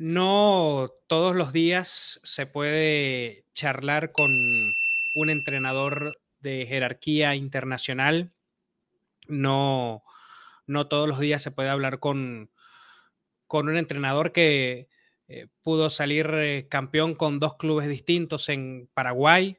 [0.00, 4.30] no todos los días se puede charlar con
[5.14, 8.32] un entrenador de jerarquía internacional.
[9.28, 10.02] No,
[10.66, 12.50] no todos los días se puede hablar con,
[13.46, 14.88] con un entrenador que
[15.28, 19.58] eh, pudo salir eh, campeón con dos clubes distintos en Paraguay,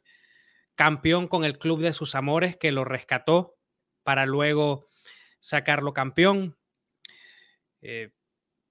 [0.75, 3.59] campeón con el club de sus amores que lo rescató
[4.01, 4.87] para luego
[5.39, 6.57] sacarlo campeón.
[7.83, 8.09] Eh,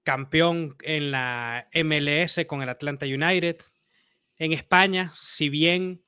[0.03, 3.57] campeón en la MLS con el Atlanta United.
[4.37, 6.03] En España, si bien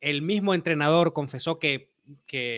[0.00, 1.92] el mismo entrenador confesó que,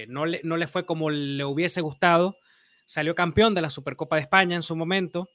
[0.09, 2.37] no, le, no, le, fue como le hubiese gustado,
[2.85, 5.29] salió campeón de la Supercopa de España en su momento,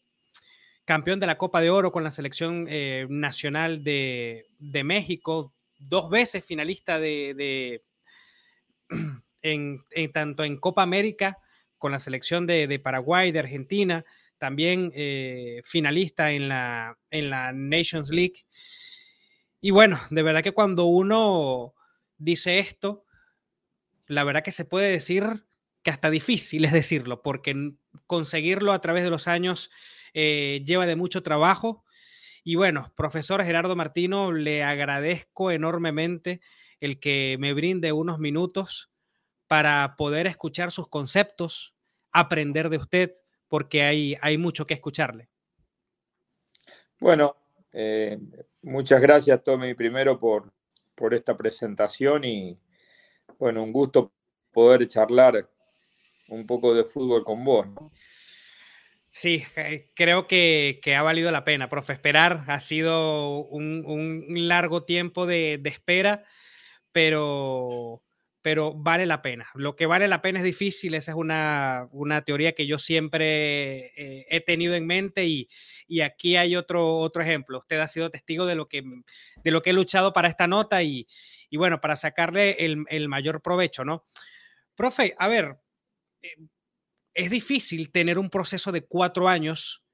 [0.86, 4.46] campeón de la Copa de Oro con la selección eh, nacional de,
[4.84, 7.84] México, dos veces finalista de,
[9.42, 11.38] en, tanto en Copa América
[11.78, 14.06] con la selección de, Paraguay, de Argentina,
[14.44, 18.46] también eh, finalista en la, en la Nations League.
[19.62, 21.74] Y bueno, de verdad que cuando uno
[22.18, 23.06] dice esto,
[24.06, 25.46] la verdad que se puede decir
[25.82, 27.72] que hasta difícil es decirlo, porque
[28.06, 29.72] conseguirlo a través de los años
[30.14, 31.86] eh, lleva de mucho trabajo.
[32.44, 36.42] Y bueno, profesor Gerardo Martino, le agradezco enormemente
[36.82, 38.92] el que me brinde unos minutos
[39.48, 41.76] para poder escuchar sus conceptos,
[42.12, 43.14] aprender de usted,
[43.54, 45.30] porque hay, hay mucho que escucharle.
[47.00, 47.38] Bueno,
[47.72, 48.18] eh,
[48.64, 50.52] muchas gracias, Tommy, primero por,
[50.96, 52.58] por esta presentación y,
[53.38, 54.12] bueno, un gusto
[54.52, 55.48] poder charlar
[56.30, 57.68] un poco de fútbol con vos.
[59.12, 59.44] Sí,
[59.94, 61.94] creo que, ha valido la pena, profe.
[61.94, 66.26] Esperar ha sido un, largo tiempo de, de espera,
[66.92, 68.02] pero,
[68.44, 69.50] pero vale la pena.
[69.56, 71.88] Lo que vale la pena es difícil, esa es una,
[72.26, 75.48] teoría que yo siempre eh, he tenido en mente y,
[76.02, 77.60] aquí hay otro, otro ejemplo.
[77.60, 78.84] Usted ha sido testigo de lo que,
[79.44, 81.08] de lo que he luchado para esta nota y,
[81.54, 84.06] bueno, para sacarle el, mayor provecho, ¿no?
[84.76, 85.58] Profe, a ver,
[86.22, 86.36] eh,
[87.14, 89.86] es difícil tener un proceso de cuatro años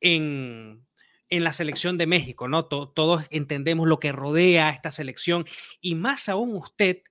[0.00, 0.86] en,
[1.28, 2.64] la selección de México, ¿no?
[2.64, 5.44] todos entendemos lo que rodea a esta selección
[5.80, 7.02] y más aún usted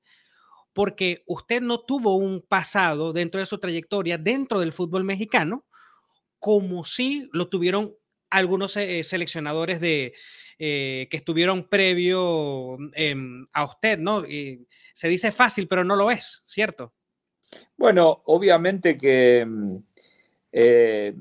[0.74, 5.66] porque usted no tuvo un pasado dentro de su trayectoria dentro del fútbol mexicano,
[6.40, 7.96] como sí lo tuvieron
[8.30, 10.13] algunos eh, seleccionadores de,
[10.59, 14.24] eh, que estuvieron previo em, a usted, ¿no?
[14.94, 16.94] se dice fácil, pero no lo es, ¿cierto?
[17.78, 19.78] Bueno, obviamente que mm,
[20.52, 21.16] eh,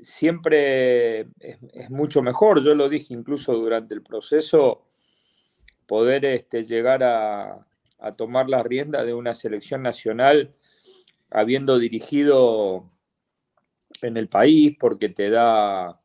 [0.00, 4.86] siempre es, mucho mejor, yo lo dije incluso durante el proceso,
[5.86, 7.66] poder este, llegar a,
[8.00, 10.54] a tomar la rienda de una selección nacional
[11.30, 12.90] habiendo dirigido
[14.02, 16.00] en el país porque te da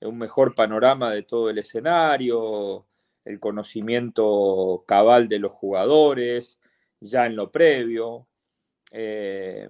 [0.00, 2.86] un mejor panorama de todo el escenario,
[3.24, 6.60] el conocimiento cabal de los jugadores,
[7.00, 8.26] ya en lo previo.
[8.90, 9.68] Eh,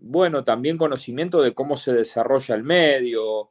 [0.00, 3.50] bueno, también conocimiento de cómo se desarrolla el medio,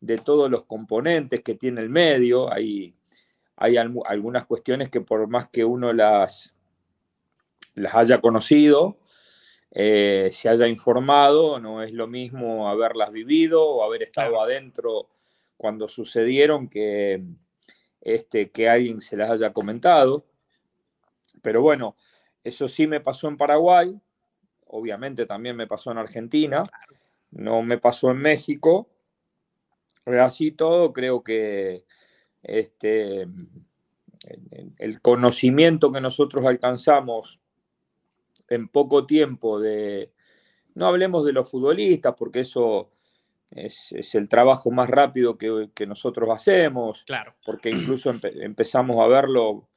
[0.00, 2.52] de todos los componentes que tiene el medio.
[2.52, 2.94] Hay,
[3.56, 6.54] hay algunas cuestiones que por más que uno las,
[7.74, 8.98] las haya conocido,
[9.70, 15.08] eh, se haya informado, no es lo mismo haberlas vivido o haber estado adentro
[15.56, 17.22] cuando sucedieron que,
[18.00, 20.26] este, que alguien se las haya comentado.
[21.40, 21.96] Pero bueno,
[22.44, 23.98] eso sí me pasó en Paraguay,
[24.66, 26.64] obviamente también me pasó en Argentina,
[27.30, 28.88] no me pasó en México.
[30.04, 31.84] Así todo, creo que
[32.42, 33.28] este,
[34.78, 37.41] el conocimiento que nosotros alcanzamos
[38.48, 40.12] en poco tiempo de,
[40.74, 42.90] no hablemos de los futbolistas, porque eso
[43.50, 47.34] es, el trabajo más rápido que, nosotros hacemos, claro.
[47.44, 49.68] porque incluso empezamos a verlo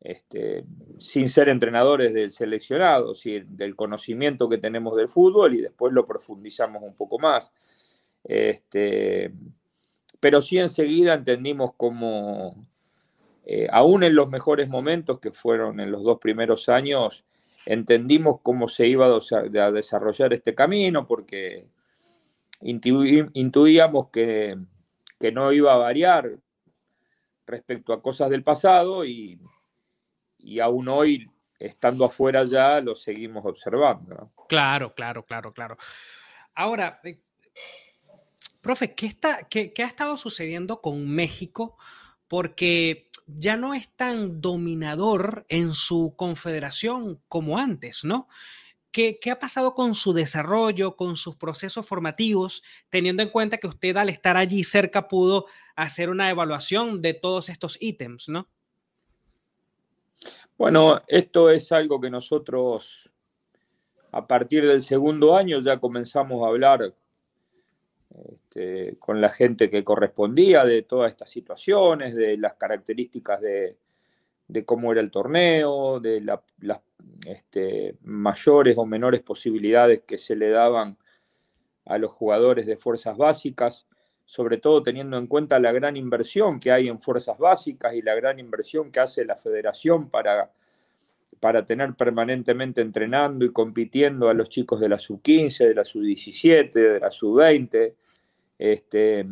[0.00, 0.64] este,
[0.98, 6.82] sin ser entrenadores del seleccionado, del conocimiento que tenemos del fútbol y después lo profundizamos
[6.82, 7.52] un poco más.
[8.22, 9.32] Este,
[10.20, 12.66] pero sí enseguida entendimos cómo,
[13.44, 17.24] eh, aún en los mejores momentos, que fueron en los dos primeros años,
[17.66, 21.66] entendimos cómo se iba a desarrollar este camino porque
[22.60, 24.56] intuíamos que,
[25.32, 26.38] no iba a variar
[27.46, 29.40] respecto a cosas del pasado y,
[30.62, 34.32] aún hoy, estando afuera ya, lo seguimos observando.
[34.48, 35.78] Claro, claro, claro, claro.
[36.54, 37.20] Ahora, eh,
[38.60, 41.78] profe, ¿qué, está, qué ha estado sucediendo con México?
[42.28, 48.28] Porque ya no es tan dominador en su confederación como antes, ¿no?
[48.94, 53.96] ¿qué, ha pasado con su desarrollo, con sus procesos formativos, teniendo en cuenta que usted
[53.96, 58.46] al estar allí cerca pudo hacer una evaluación de todos estos ítems, ¿no?
[60.56, 63.10] Bueno, esto es algo que nosotros
[64.12, 66.94] a partir del segundo año ya comenzamos a hablar
[68.30, 73.76] este, con la gente que correspondía de todas estas situaciones, de las características de,
[74.64, 76.80] cómo era el torneo, de las
[77.26, 80.96] este, mayores o menores posibilidades que se le daban
[81.86, 83.86] a los jugadores de fuerzas básicas,
[84.24, 88.14] sobre todo teniendo en cuenta la gran inversión que hay en fuerzas básicas y la
[88.14, 90.50] gran inversión que hace la federación para
[91.44, 96.72] para tener permanentemente entrenando y compitiendo a los chicos de la sub-15, de la sub-17,
[96.72, 97.92] de la sub-20,
[98.58, 99.26] este,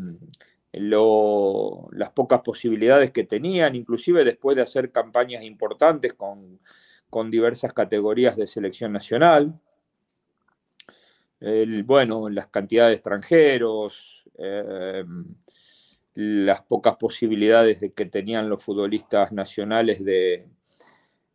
[0.72, 6.60] las pocas posibilidades que tenían, inclusive después de hacer campañas importantes con,
[7.30, 9.58] diversas categorías de selección nacional.
[11.84, 15.04] bueno, las cantidades de extranjeros, eh,
[16.14, 20.46] las pocas posibilidades de que tenían los futbolistas nacionales de,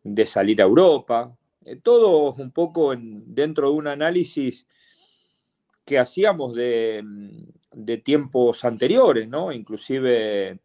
[0.04, 1.36] de salir a Europa,
[1.66, 4.68] eh, todo un poco dentro de un análisis
[5.84, 7.04] que hacíamos de,
[8.04, 9.52] tiempos anteriores, ¿no?
[9.52, 10.60] Inclusive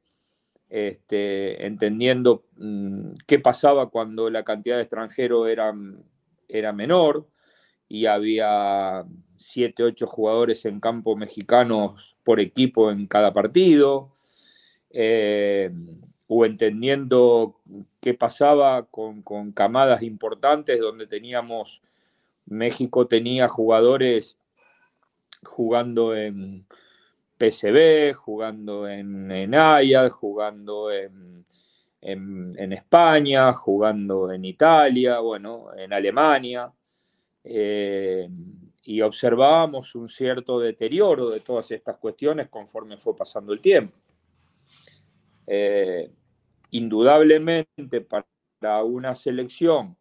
[0.69, 5.75] este, entendiendo mm, qué pasaba cuando la cantidad de extranjeros era,
[6.49, 7.27] era menor
[7.89, 9.05] y había
[9.37, 14.13] siete, ocho jugadores en campo mexicanos por equipo en cada partido.
[14.91, 15.71] Eh,
[16.35, 17.61] o entendiendo
[18.01, 19.23] qué pasaba con,
[19.53, 21.83] camadas importantes donde teníamos,
[22.47, 24.39] México tenía jugadores
[25.45, 26.65] jugando en
[27.43, 31.44] PSB, jugando en, en jugando en,
[32.73, 36.73] España, jugando en Italia, bueno, en Alemania,
[37.43, 38.29] eh,
[38.85, 43.97] y observábamos un cierto deterioro de todas estas cuestiones conforme fue pasando el tiempo.
[45.47, 46.11] Eh,
[46.71, 49.97] indudablemente para una selección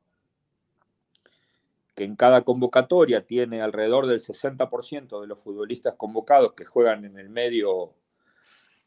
[2.02, 7.20] que en cada convocatoria tiene alrededor del 60% de los futbolistas convocados que juegan en
[7.20, 7.94] el medio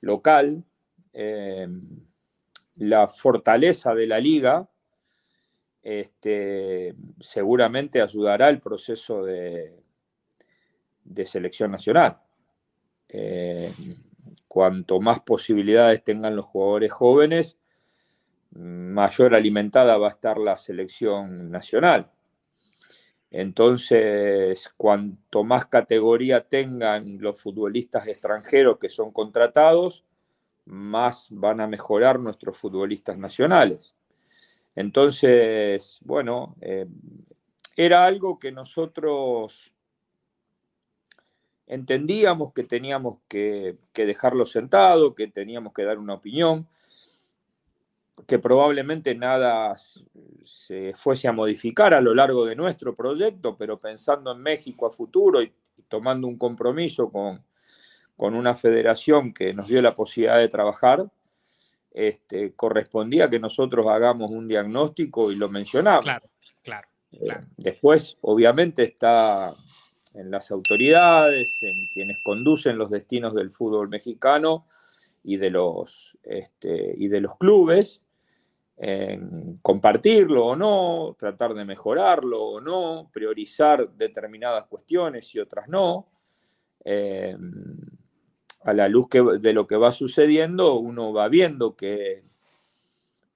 [0.01, 0.65] local,
[1.13, 1.69] eh,
[2.75, 4.69] la fortaleza de la liga
[5.81, 9.81] este, seguramente ayudará al proceso de,
[11.05, 12.19] de selección nacional.
[13.09, 13.73] Eh,
[14.49, 17.61] cuanto más posibilidades tengan los jugadores jóvenes,
[18.51, 22.11] mayor alimentada va a estar la selección nacional.
[23.37, 30.05] Entonces, cuanto más categoría tengan los futbolistas extranjeros que son contratados,
[30.67, 33.97] más van a mejorar nuestros futbolistas nacionales.
[34.77, 36.87] Entonces, bueno, eh,
[37.75, 39.73] era algo que nosotros
[41.67, 46.69] entendíamos que teníamos que, que dejarlo sentado, que teníamos que dar una opinión
[48.27, 49.75] que probablemente nada
[50.45, 54.91] se fuese a modificar a lo largo de nuestro proyecto, pero pensando en México a
[54.91, 55.53] futuro y,
[55.89, 57.45] tomando un compromiso con,
[58.17, 61.11] una federación que nos dio la posibilidad de trabajar,
[61.91, 66.05] este, correspondía que nosotros hagamos un diagnóstico y lo mencionamos.
[66.05, 66.27] Claro,
[66.63, 69.55] claro, eh, después, obviamente, está
[70.15, 74.65] en las autoridades, en quienes conducen los destinos del fútbol mexicano
[75.25, 78.04] y de los, este, y de los clubes,
[78.77, 86.09] en compartirlo o no, tratar de mejorarlo o no, priorizar determinadas cuestiones y otras no.
[86.85, 87.37] Eh,
[88.65, 89.09] a la luz
[89.41, 92.25] de lo que va sucediendo, uno va viendo que,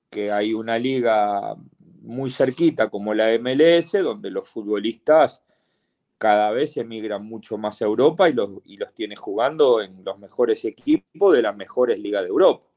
[0.08, 1.54] que hay una liga
[2.00, 5.44] muy cerquita como la MLS, donde los futbolistas
[6.16, 10.18] cada vez emigran mucho más a Europa y los, y los tiene jugando en los
[10.18, 12.67] mejores equipos de las mejores ligas de Europa.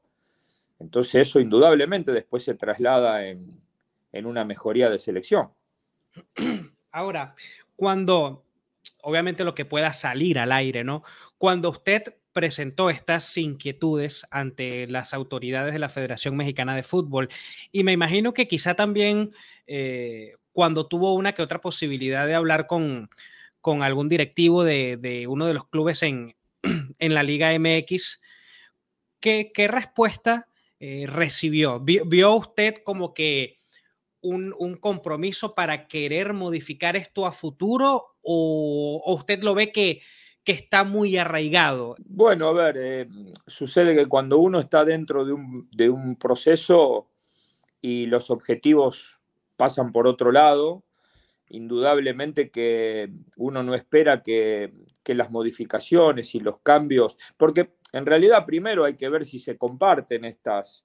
[0.82, 3.62] Entonces eso indudablemente después se traslada en,
[4.12, 5.50] una mejoría de selección.
[6.90, 7.34] Ahora,
[7.76, 8.44] cuando,
[9.00, 11.02] obviamente lo que pueda salir al aire, ¿no?
[11.38, 17.28] Cuando usted presentó estas inquietudes ante las autoridades de la Federación Mexicana de Fútbol,
[17.70, 19.32] y me imagino que quizá también
[19.66, 23.08] eh, cuando tuvo una que otra posibilidad de hablar con,
[23.60, 26.34] con algún directivo de, uno de los clubes en,
[26.98, 28.20] en la Liga MX,
[29.20, 30.48] ¿qué, qué respuesta
[30.84, 31.78] eh, recibió?
[31.78, 33.58] ¿Vio, usted como que
[34.20, 40.02] un, compromiso para querer modificar esto a futuro o, usted lo ve que,
[40.42, 41.94] que, está muy arraigado?
[42.04, 43.08] Bueno, a ver, eh,
[43.46, 47.08] sucede que cuando uno está dentro de un, de un proceso
[47.80, 49.20] y los objetivos
[49.56, 50.82] pasan por otro lado,
[51.48, 54.72] indudablemente que uno no espera que,
[55.04, 60.24] las modificaciones y los cambios, porque en realidad primero hay que ver si se comparten
[60.24, 60.84] estas,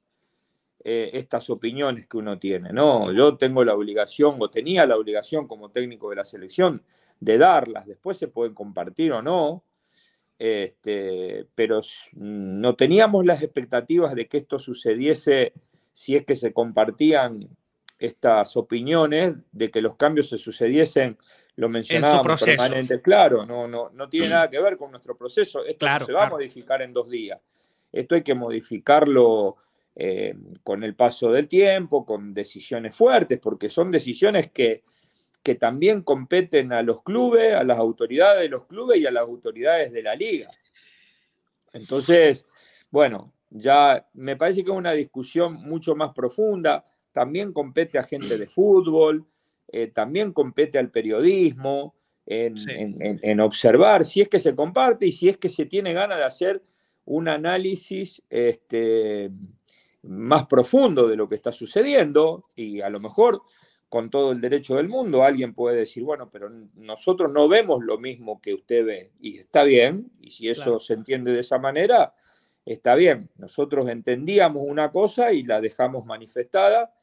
[0.83, 3.11] eh, estas opiniones que uno tiene, ¿no?
[3.11, 6.83] Yo tengo la obligación, o tenía la obligación como técnico de la selección,
[7.19, 9.63] de darlas, después se pueden compartir o no,
[10.37, 11.81] este, pero
[12.13, 15.53] no teníamos las expectativas de que esto sucediese
[15.93, 17.49] si es que se compartían
[17.97, 21.17] estas opiniones de que los cambios se sucediesen,
[21.57, 25.87] lo mencionábamos permanente, claro, no, no, no tiene nada que ver con nuestro proceso, esto
[25.87, 27.39] no se va a modificar en dos días,
[27.91, 29.57] esto hay que modificarlo
[29.95, 34.83] eh, con el paso del tiempo, con decisiones fuertes, porque son decisiones que,
[35.41, 39.23] que también competen a los clubes, a las autoridades de los clubes y a las
[39.23, 40.49] autoridades de la liga.
[41.73, 42.45] Entonces,
[42.91, 46.83] bueno, ya me parece que es una discusión mucho más profunda.
[47.11, 49.25] También compete a gente de fútbol,
[49.67, 51.95] eh, también compete al periodismo,
[52.27, 56.25] en, observar si es que se comparte y si es que se tiene ganas de
[56.25, 56.63] hacer
[57.05, 59.31] un análisis este,
[60.03, 63.41] más profundo de lo que está sucediendo y a lo mejor
[63.87, 67.97] con todo el derecho del mundo alguien puede decir, bueno, pero nosotros no vemos lo
[67.97, 72.13] mismo que usted ve y está bien, y si eso se entiende de esa manera,
[72.65, 73.29] está bien.
[73.37, 76.93] Nosotros entendíamos una cosa y la dejamos manifestada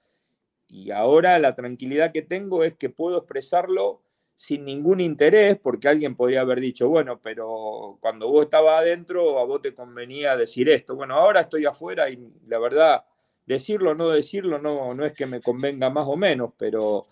[0.69, 4.03] y ahora la tranquilidad que tengo es que puedo expresarlo
[4.35, 9.45] sin ningún interés, porque alguien podría haber dicho, bueno, pero cuando vos estabas adentro, a
[9.45, 10.97] vos te convenía decir esto.
[10.97, 12.19] Bueno, ahora estoy afuera y
[12.49, 13.05] la verdad,
[13.47, 17.07] decirlo o no decirlo no, no es que me convenga más o menos, pero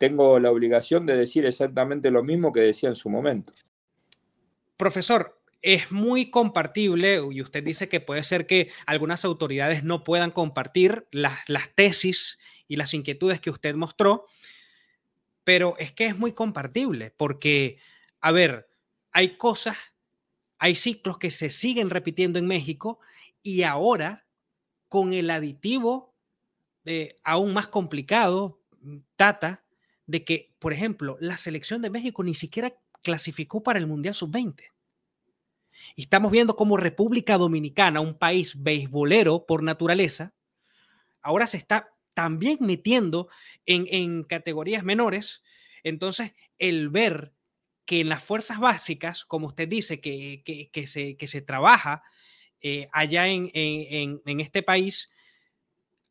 [0.00, 3.52] tengo la obligación de decir exactamente lo mismo que decía en su momento.
[4.76, 10.30] Profesor, es muy compartible y usted dice que puede ser que algunas autoridades no puedan
[10.30, 14.26] compartir las, las tesis y las inquietudes que usted mostró,
[15.44, 17.78] pero es que es muy compartible porque,
[18.20, 18.68] a ver,
[19.12, 19.76] hay cosas,
[20.58, 23.00] hay ciclos que se siguen repitiendo en México
[23.42, 24.26] y ahora
[24.88, 26.14] con el aditivo
[26.84, 28.60] eh, aún más complicado,
[29.16, 29.64] Tata,
[30.06, 34.70] de que, por ejemplo, la selección de México ni siquiera clasificó para el Mundial Sub-20.
[35.96, 40.34] Y estamos viendo como República Dominicana, un país beisbolero por naturaleza,
[41.22, 43.28] ahora se está también metiendo
[43.66, 45.42] en, categorías menores.
[45.82, 47.32] Entonces, el ver
[47.84, 50.42] que en las fuerzas básicas, como usted dice, que,
[50.72, 52.02] que, se, que se, trabaja
[52.60, 55.12] eh, allá en, en, este país,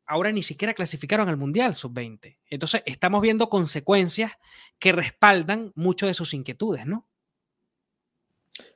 [0.06, 2.38] ahora ni siquiera clasificaron al Mundial Sub-20.
[2.50, 4.34] Entonces, estamos viendo consecuencias
[4.78, 7.08] que respaldan mucho de sus inquietudes, ¿no?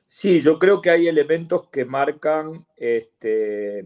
[0.06, 3.84] Sí, yo creo que hay elementos que marcan este,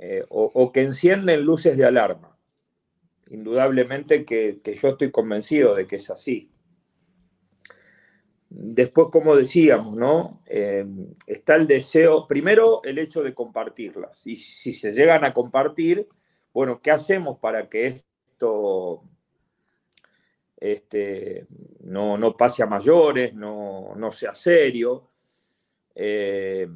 [0.00, 2.38] eh, o, que encienden luces de alarma.
[3.30, 6.52] Indudablemente que, yo estoy convencido de que es así.
[8.48, 10.40] Después, como decíamos, ¿no?
[10.46, 10.86] Eh,
[11.26, 14.24] está el deseo, primero el hecho de compartirlas.
[14.24, 16.06] Y si se llegan a compartir,
[16.52, 19.02] bueno, ¿qué hacemos para que esto
[20.56, 21.48] este,
[21.80, 25.10] no, pase a mayores, no, sea serio?
[25.92, 26.68] Eh,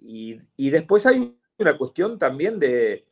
[0.00, 3.04] y, y, después hay una cuestión también de,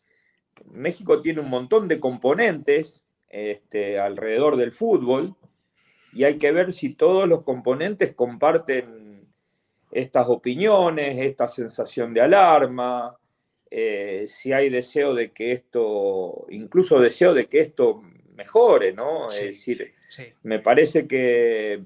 [0.66, 5.34] México tiene un montón de componentes este, alrededor del fútbol
[6.12, 9.28] y hay que ver si todos los componentes comparten
[9.92, 13.16] estas opiniones, esta sensación de alarma,
[13.70, 18.02] eh, si hay deseo de que esto, incluso deseo de que esto
[18.34, 19.28] mejore, ¿no?
[19.28, 19.94] es decir,
[20.42, 21.82] me parece que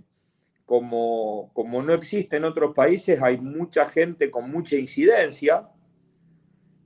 [0.64, 5.68] como, como no existe en otros países, hay mucha gente con mucha incidencia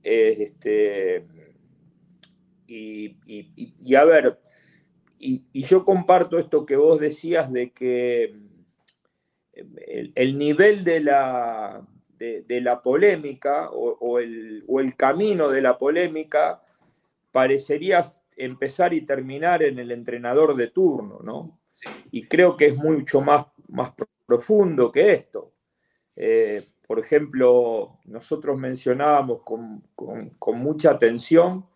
[0.03, 1.25] este,
[2.67, 4.39] y, a ver,
[5.17, 8.35] y, yo comparto esto que vos decías de que
[10.15, 11.85] el, nivel de la,
[12.17, 14.63] de, la polémica o, el,
[14.95, 16.61] camino de la polémica
[17.31, 18.03] parecería
[18.35, 21.59] empezar y terminar en el entrenador de turno, ¿no?
[22.11, 23.93] Y creo que es mucho más, más
[24.25, 25.53] profundo que esto.
[26.15, 29.83] Eh, por ejemplo, nosotros mencionábamos con,
[30.57, 31.67] mucha atención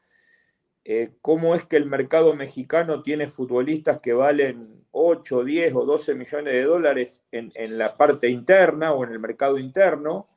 [0.83, 6.15] eh, cómo es que el mercado mexicano tiene futbolistas que valen 8, 10 o 12
[6.15, 10.29] millones de dólares en, la parte interna o en el mercado interno,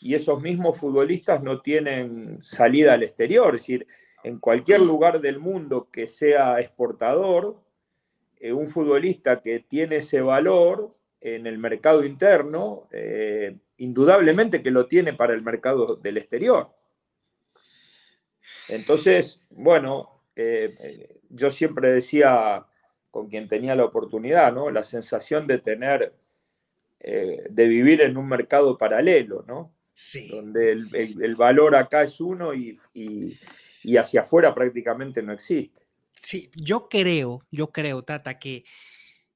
[0.00, 3.56] y esos mismos futbolistas no tienen salida al exterior.
[3.56, 3.84] Es decir,
[4.22, 7.60] en cualquier lugar del mundo que sea exportador,
[8.38, 14.86] eh, un futbolista que tiene ese valor en el mercado interno, eh, indudablemente que lo
[14.86, 16.70] tiene para el mercado del exterior.
[18.68, 22.66] Entonces, bueno, eh, yo siempre decía
[23.10, 24.70] con quien tenía la oportunidad, ¿no?
[24.70, 26.14] La sensación de tener,
[27.00, 29.72] eh, de vivir en un mercado paralelo, ¿no?
[29.92, 30.28] Sí.
[30.28, 35.82] Donde el, valor acá es uno y, y, hacia afuera prácticamente no existe.
[36.20, 38.64] Sí, yo creo, yo creo, Tata, que,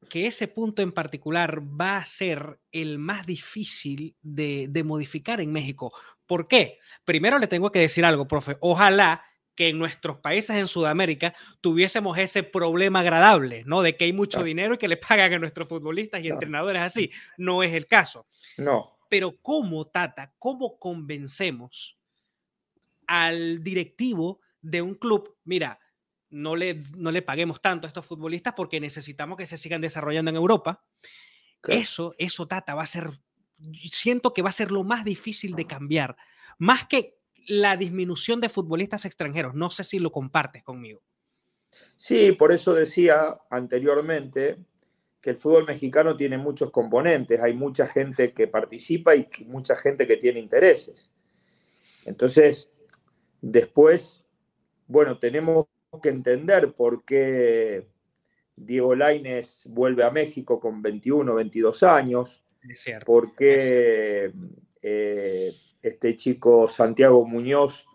[0.08, 5.52] que ese punto en particular va a ser el más difícil de, de modificar en
[5.52, 5.92] México.
[6.26, 6.78] ¿Por qué?
[7.04, 8.56] Primero le tengo que decir algo, profe.
[8.60, 9.24] Ojalá
[9.58, 13.82] que en nuestros países en Sudamérica tuviésemos ese problema agradable, ¿no?
[13.82, 17.10] De que hay mucho dinero y que le pagan a nuestros futbolistas y entrenadores así.
[17.36, 18.28] No es el caso.
[18.56, 18.96] No.
[19.08, 21.98] Pero ¿cómo, Tata, cómo convencemos
[23.08, 25.36] al directivo de un club?
[25.42, 25.80] Mira,
[26.30, 30.30] no le, no le paguemos tanto a estos futbolistas porque necesitamos que se sigan desarrollando
[30.30, 30.84] en Europa.
[31.66, 33.20] Eso, eso, Tata, va a ser,
[33.90, 36.16] siento que va a ser lo más difícil de cambiar.
[36.58, 37.18] Más que
[37.48, 39.54] la disminución de futbolistas extranjeros.
[39.54, 41.02] No sé si lo compartes conmigo.
[41.96, 44.58] Sí, por eso decía anteriormente
[45.20, 50.06] que el fútbol mexicano tiene muchos componentes, hay mucha gente que participa y mucha gente
[50.06, 51.12] que tiene intereses.
[52.04, 52.70] Entonces,
[53.40, 54.24] después,
[54.86, 55.66] bueno, tenemos
[56.02, 57.86] que entender por qué
[58.56, 62.44] Diego Laines vuelve a México con 21, 22 años,
[63.06, 64.32] por qué
[64.82, 65.52] eh,
[65.82, 67.86] este chico Santiago Muñoz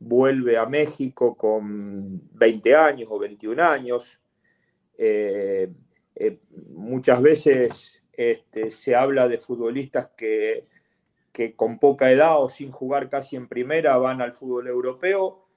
[0.00, 4.20] vuelve a México con 20 años o 21 años.
[4.98, 5.70] Eh,
[6.16, 10.66] eh, muchas veces este, se habla de futbolistas que,
[11.32, 15.49] que, con poca edad o sin jugar casi en primera van al fútbol europeo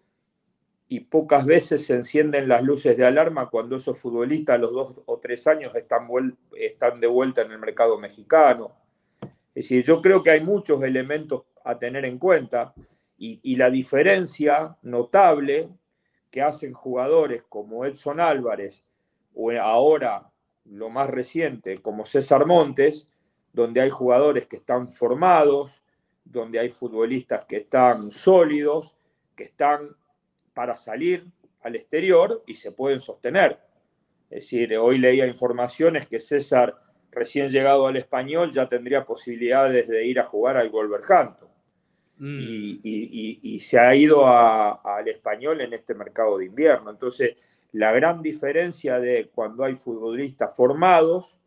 [0.94, 5.02] y pocas veces se encienden las luces de alarma cuando esos futbolistas a los dos
[5.08, 6.08] o tres años están,
[6.56, 8.74] están de vuelta en el mercado mexicano.
[9.20, 12.76] Es decir, yo creo que hay muchos elementos a tener en cuenta
[13.18, 15.68] y, la diferencia notable
[16.30, 18.86] que hacen jugadores como Edson Álvarez
[19.34, 20.30] o ahora
[20.66, 23.08] lo más reciente como César Montes,
[23.52, 25.82] donde hay jugadores que están formados,
[26.24, 28.96] donde hay futbolistas que están sólidos,
[29.36, 29.96] que están
[30.53, 31.25] para salir
[31.61, 33.59] al exterior y se pueden sostener.
[34.29, 36.75] Es decir, hoy leía informaciones que César,
[37.11, 41.50] recién llegado al español, ya tendría posibilidades de ir a jugar al Wolverhampton.
[42.18, 42.39] Mm.
[42.83, 46.92] y, se ha ido al español en este mercado de invierno.
[46.92, 47.35] Entonces,
[47.74, 51.39] la gran diferencia de cuando hay futbolistas formados,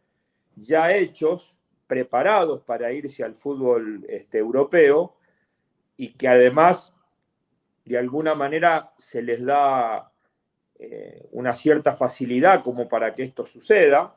[0.56, 5.16] ya hechos, preparados para irse al fútbol este, europeo
[5.96, 6.92] y que además
[7.86, 10.10] de alguna manera se les da
[10.78, 14.16] eh, una cierta facilidad como para que esto suceda.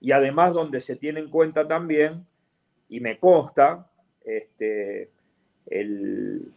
[0.00, 2.26] Y además donde se tiene en cuenta también,
[2.88, 3.90] y me consta,
[4.24, 5.10] este,
[5.66, 6.52] el,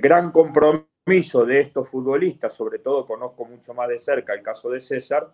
[0.00, 4.80] gran compromiso de estos futbolistas, sobre todo conozco mucho más de cerca el caso de
[4.80, 5.32] César,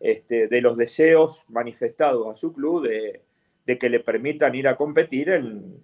[0.00, 3.22] este, de los deseos manifestados a su club de,
[3.78, 5.82] que le permitan ir a competir en,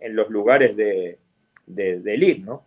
[0.00, 1.18] los lugares de,
[1.66, 2.66] de, ¿no?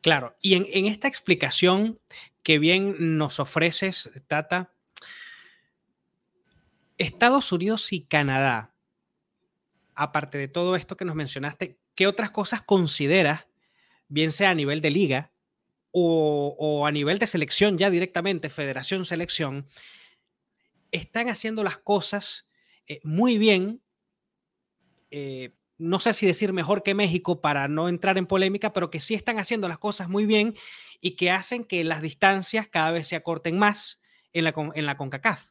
[0.00, 2.00] Claro, y en, esta explicación
[2.42, 4.72] que bien nos ofreces, Tata,
[6.98, 8.72] Estados Unidos y Canadá
[9.94, 13.46] aparte de todo esto que nos mencionaste, ¿qué otras cosas consideras,
[14.08, 15.32] bien sea a nivel de liga
[15.90, 19.68] o, a nivel de selección ya directamente, federación, selección,
[20.90, 22.48] están haciendo las cosas
[22.86, 23.82] eh, muy bien?
[25.10, 29.00] Eh, no sé si decir mejor que México para no entrar en polémica, pero que
[29.00, 30.54] sí están haciendo las cosas muy bien
[31.00, 34.00] y que hacen que las distancias cada vez se acorten más
[34.32, 35.50] en la, en la CONCACAF.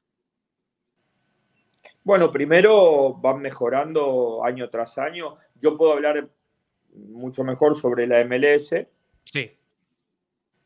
[2.03, 5.35] Bueno, primero van mejorando año tras año.
[5.59, 6.29] Yo puedo hablar
[6.93, 8.73] mucho mejor sobre la MLS.
[9.25, 9.51] Sí.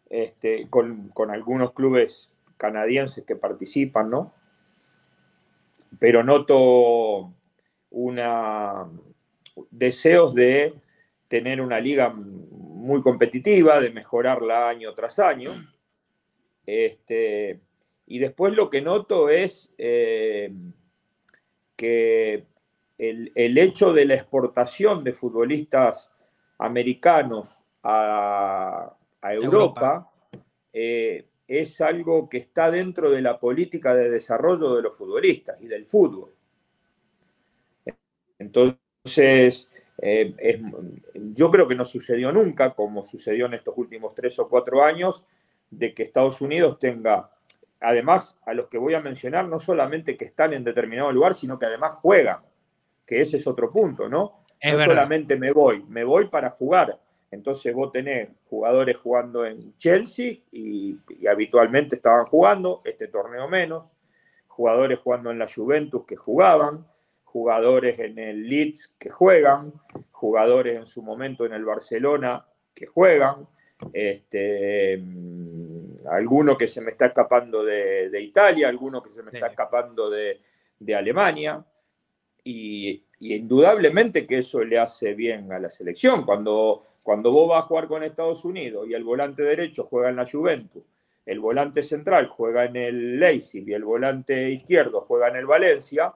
[0.09, 4.33] Este, con, algunos clubes canadienses que participan, ¿no?
[5.99, 7.33] Pero noto
[7.89, 8.87] una
[9.71, 10.73] deseos de
[11.27, 15.51] tener una liga muy competitiva, de mejorarla año tras año.
[16.65, 17.59] Este,
[18.05, 20.51] y después lo que noto es eh,
[21.75, 22.45] que
[22.97, 26.11] el, hecho de la exportación de futbolistas
[26.57, 30.11] americanos a, Europa,
[30.71, 35.67] eh, es algo que está dentro de la política de desarrollo de los futbolistas y
[35.67, 36.31] del fútbol.
[38.37, 38.79] Entonces,
[39.17, 40.61] eh,
[41.33, 45.25] yo creo que no sucedió nunca, como sucedió en estos últimos tres o cuatro años,
[45.69, 47.29] de que Estados Unidos tenga
[47.85, 51.59] además, a los que voy a mencionar, no solamente que están en determinado lugar, sino
[51.59, 52.39] que además juegan,
[53.05, 54.43] que ese es otro punto, ¿no?
[54.63, 56.99] no solamente me voy, me voy para jugar.
[57.29, 60.97] Entonces vos tenés jugadores jugando en Chelsea y,
[61.29, 63.93] habitualmente estaban jugando, este torneo menos,
[64.47, 66.87] jugadores jugando en la Juventus que jugaban,
[67.35, 69.73] jugadores en el Leeds que juegan,
[70.11, 73.45] jugadores en su momento en el Barcelona que juegan,
[73.91, 79.47] este, mm, alguno que se me está escapando de, Italia, alguno que se me está
[79.47, 80.39] escapando de,
[80.95, 81.61] Alemania,
[82.41, 86.25] y, indudablemente que eso le hace bien a la selección.
[86.25, 90.15] Cuando, cuando vos vas a jugar con Estados Unidos y el volante derecho juega en
[90.15, 90.83] la Juventus,
[91.25, 96.13] el volante central juega en el Leipzig y el volante izquierdo juega en el Valencia,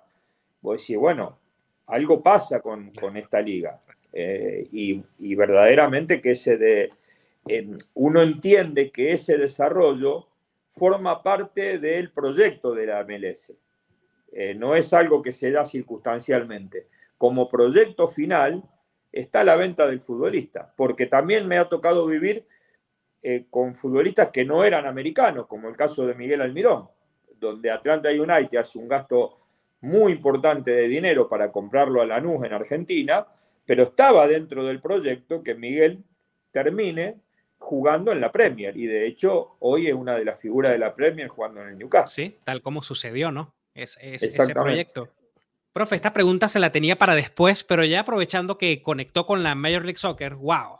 [0.62, 1.39] vos decís, bueno,
[1.88, 3.82] algo pasa con, esta liga.
[4.12, 6.89] Eh, y, verdaderamente que ese de,
[7.93, 10.28] uno entiende que ese desarrollo
[10.69, 13.54] forma parte del proyecto de la MLS.
[14.32, 16.88] Eh, no es algo que se da circunstancialmente.
[17.17, 18.63] Como proyecto final
[19.12, 22.45] está la venta del futbolista, porque también me ha tocado vivir
[23.24, 26.88] eh, con futbolistas que no eran americanos, como el caso de Miguel Almirón,
[27.39, 29.39] donde Atlanta United hace un gasto
[29.82, 33.26] muy importante de dinero para comprarlo a Lanús en Argentina,
[33.65, 36.04] pero estaba dentro del proyecto que Miguel
[36.52, 37.18] termine
[37.58, 38.76] jugando en la Premier.
[38.76, 41.78] Y de hecho, hoy es una de las figuras de la Premier jugando en el
[41.78, 42.26] Newcastle.
[42.26, 43.54] Sí, tal como sucedió, ¿no?
[43.74, 45.10] Es, ese proyecto.
[45.72, 49.56] Profe, esta pregunta se la tenía para después, pero ya aprovechando que conectó con la
[49.56, 50.80] Major League Soccer, wow.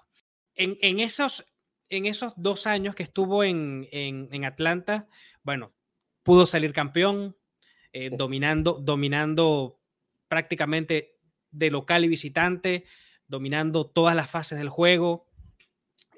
[0.56, 1.46] En, esos,
[1.88, 5.08] en esos dos años que estuvo en, Atlanta,
[5.44, 5.74] bueno,
[6.24, 7.38] pudo salir campeón,
[7.94, 9.80] eh, dominando, dominando
[10.28, 11.18] prácticamente
[11.52, 12.86] de local y visitante,
[13.28, 15.28] dominando todas las fases del juego,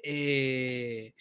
[0.02, 1.14] eh,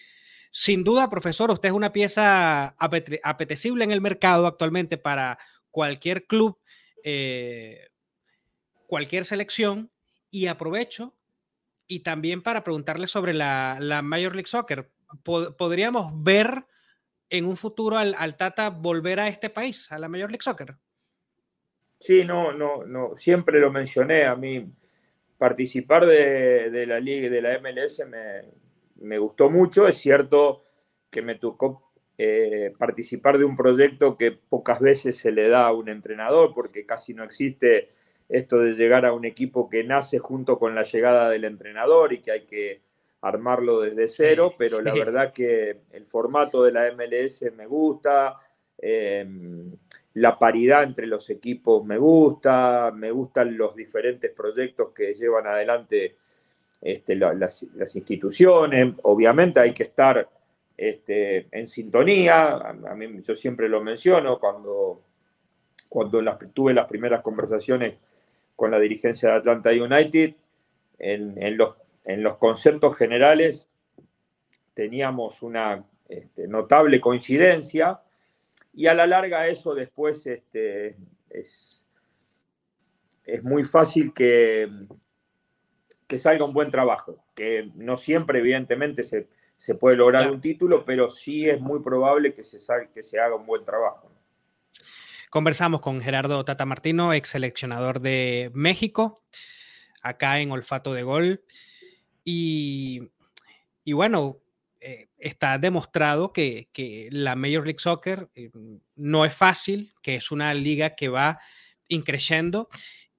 [0.52, 6.60] sin duda, profesor, usted es una pieza apetecible en el mercado actualmente para cualquier club,
[7.04, 7.88] eh,
[8.88, 9.92] cualquier selección,
[10.30, 11.16] y aprovecho
[11.88, 14.92] y también para preguntarle sobre la, Major League Soccer.
[15.24, 16.66] ¿Podríamos ver
[17.32, 20.76] en un futuro al, Tata volver a este país, a la Major League Soccer?
[21.98, 24.26] Sí, no, no, no, siempre lo mencioné.
[24.26, 24.70] A mí
[25.38, 28.42] participar de, la liga de la MLS me,
[28.98, 29.88] me gustó mucho.
[29.88, 30.66] Es cierto
[31.10, 35.74] que me tocó eh, participar de un proyecto que pocas veces se le da a
[35.74, 37.90] un entrenador, porque casi no existe
[38.30, 42.22] esto de llegar a un equipo que nace junto con la llegada del entrenador y
[42.22, 42.82] que hay que
[43.22, 48.38] armarlo desde cero, pero la verdad que el formato de la MLS me gusta,
[48.78, 49.72] em,
[50.16, 56.18] la paridad entre los equipos me gusta, me gustan los diferentes proyectos que llevan adelante
[56.82, 57.64] este, las,
[57.96, 60.28] instituciones, obviamente hay que estar
[60.76, 65.04] este, en sintonía, a, mí, yo siempre lo menciono cuando,
[65.88, 68.00] cuando tuve las primeras conversaciones
[68.56, 70.34] con la dirigencia de Atlanta United,
[70.98, 73.70] en, los, en los, conceptos generales
[74.74, 78.02] teníamos una este, notable coincidencia
[78.74, 81.86] y a la larga eso después es,
[83.26, 84.70] es muy fácil que,
[86.12, 89.30] que salga un buen trabajo, que no siempre evidentemente se,
[89.76, 92.58] puede lograr un título, pero sí es muy probable que se,
[92.94, 94.12] que se haga un buen trabajo.
[95.30, 99.24] Conversamos con Gerardo Tata Martino, ex seleccionador de México,
[100.02, 101.46] acá en Olfato de Gol.
[102.24, 103.02] Y,
[103.86, 104.38] bueno,
[104.80, 106.70] eh, está demostrado que,
[107.12, 108.50] la Major League Soccer eh,
[108.96, 111.40] no es fácil, que es una liga que va
[111.88, 112.70] increciendo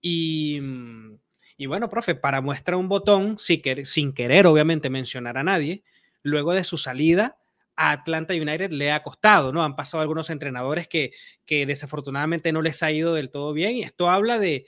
[0.00, 1.18] y mm,
[1.62, 5.84] y bueno, profe, para muestra un botón, sin querer obviamente mencionar a nadie,
[6.24, 7.38] luego de su salida
[7.76, 9.62] a Atlanta United le ha costado, ¿no?
[9.62, 11.12] Han pasado algunos entrenadores que,
[11.46, 14.66] desafortunadamente no les ha ido del todo bien y esto habla de,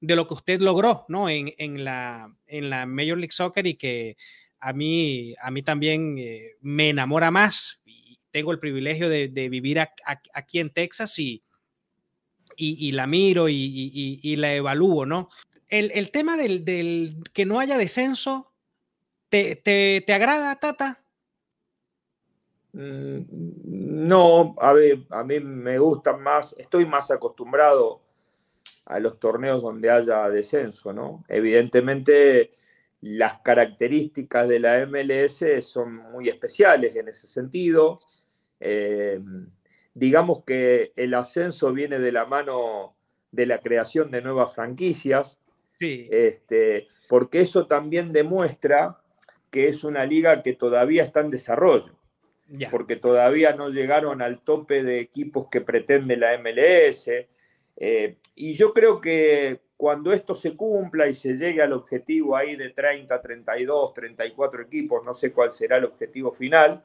[0.00, 1.28] de lo que usted logró, ¿no?
[1.28, 4.16] En, en, la, en la Major League Soccer y que
[4.58, 9.48] a mí, a mí también eh, me enamora más y tengo el privilegio de, de
[9.48, 11.42] vivir aquí en Texas y,
[12.56, 15.30] y, la miro y, la evalúo, ¿no?
[15.68, 18.52] El, tema del, que no haya descenso,
[19.28, 21.02] ¿te, agrada, Tata?
[22.72, 23.22] Mm,
[24.06, 24.74] no, a
[25.10, 28.02] a mí me gusta más, estoy más acostumbrado
[28.90, 31.24] a los torneos donde haya descenso, ¿no?
[31.28, 32.50] Evidentemente
[33.00, 38.00] las características de la MLS son muy especiales en ese sentido.
[38.58, 39.20] Eh,
[39.94, 42.96] digamos que el ascenso viene de la mano
[43.30, 45.38] de la creación de nuevas franquicias,
[45.78, 48.98] este, porque eso también demuestra
[49.50, 51.94] que es una liga que todavía está en desarrollo,
[52.72, 57.08] porque todavía no llegaron al tope de equipos que pretende la MLS.
[57.82, 62.54] Eh, y yo creo que cuando esto se cumpla y se llegue al objetivo ahí
[62.54, 66.84] de 30, 32, 34 equipos, no sé cuál será el objetivo final,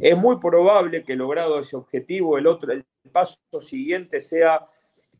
[0.00, 4.68] es muy probable que logrado ese objetivo, el otro, el paso siguiente sea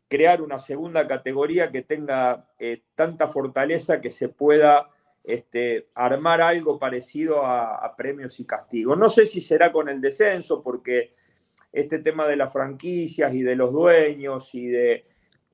[0.07, 4.89] crear una segunda categoría que tenga eh, tanta fortaleza que se pueda
[5.25, 8.97] este, armar algo parecido a, premios y castigos.
[8.97, 11.13] No sé si será con el descenso, porque
[11.73, 15.05] este tema de las franquicias y de los dueños y de,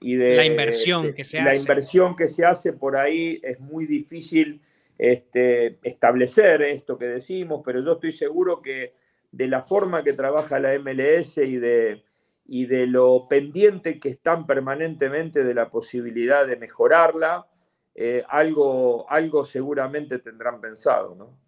[0.00, 1.60] y de la inversión que se la hace.
[1.60, 4.60] inversión que se hace por ahí es muy difícil
[4.98, 8.94] este, establecer esto que decimos, pero yo estoy seguro que
[9.32, 12.04] de la forma que trabaja la MLS y de,
[12.46, 17.48] y de lo pendiente que están permanentemente de la posibilidad de mejorarla,
[17.94, 21.43] eh, algo, algo seguramente tendrán pensado, ¿no?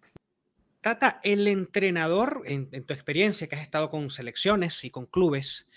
[0.81, 5.67] Tata, el entrenador, en, tu experiencia que has estado con selecciones y con clubes,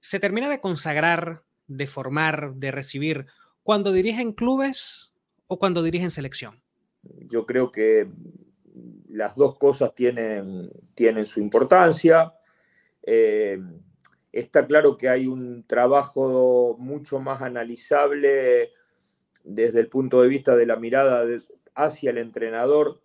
[0.00, 3.26] se termina de consagrar, de formar, de recibir,
[3.62, 5.12] cuando dirigen clubes
[5.46, 6.62] o cuando dirigen selección?
[7.02, 8.08] Yo creo que
[9.08, 12.34] las dos cosas tienen, tienen su importancia.
[13.02, 13.58] Eh,
[14.32, 18.72] está claro que hay un trabajo mucho más analizable
[19.44, 21.24] desde el punto de vista de la mirada
[21.74, 23.03] hacia el entrenador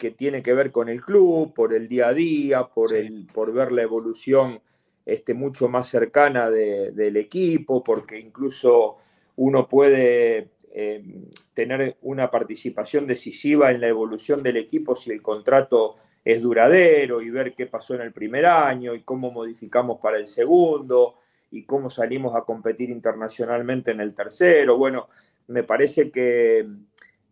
[0.00, 3.52] que tiene que ver con el club, por el día a día, por, el, por
[3.52, 4.62] ver la evolución
[5.04, 8.96] este, mucho más cercana del equipo, porque incluso
[9.36, 11.04] uno puede eh,
[11.52, 17.28] tener una participación decisiva en la evolución del equipo si el contrato es duradero y
[17.28, 21.16] ver qué pasó en el primer año y cómo modificamos para el segundo
[21.50, 24.78] y cómo salimos a competir internacionalmente en el tercero.
[24.78, 25.08] Bueno,
[25.48, 26.66] me parece que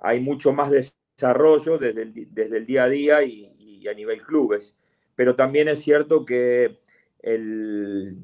[0.00, 0.70] hay mucho más
[1.18, 4.76] desarrollo desde el, desde el día a día y, a nivel clubes.
[5.14, 6.78] Pero también es cierto que
[7.20, 8.18] el,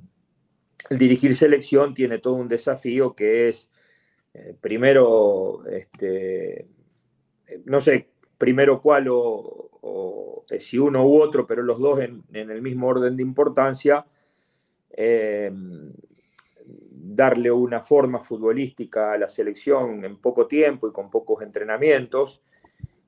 [0.90, 3.70] dirigir selección tiene todo un desafío que es,
[4.34, 6.68] eh, primero, este,
[7.64, 12.60] no sé, primero cuál o, eh, si uno u otro, pero los dos en, el
[12.62, 14.04] mismo orden de importancia,
[14.90, 15.50] eh,
[16.90, 22.42] darle una forma futbolística a la selección en poco tiempo y con pocos entrenamientos,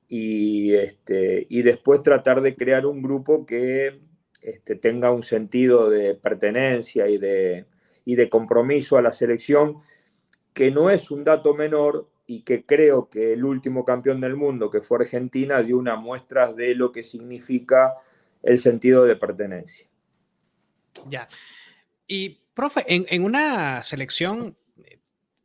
[0.07, 3.99] y, este, y después tratar de crear un grupo que
[4.41, 7.65] este, tenga un sentido de pertenencia y de,
[8.05, 9.77] y de compromiso a la selección,
[10.53, 14.69] que no es un dato menor y que creo que el último campeón del mundo,
[14.69, 17.93] que fue Argentina, dio una muestra de lo que significa
[18.43, 19.87] el sentido de pertenencia.
[21.07, 21.27] Ya.
[22.07, 24.57] Y, profe, en, una selección,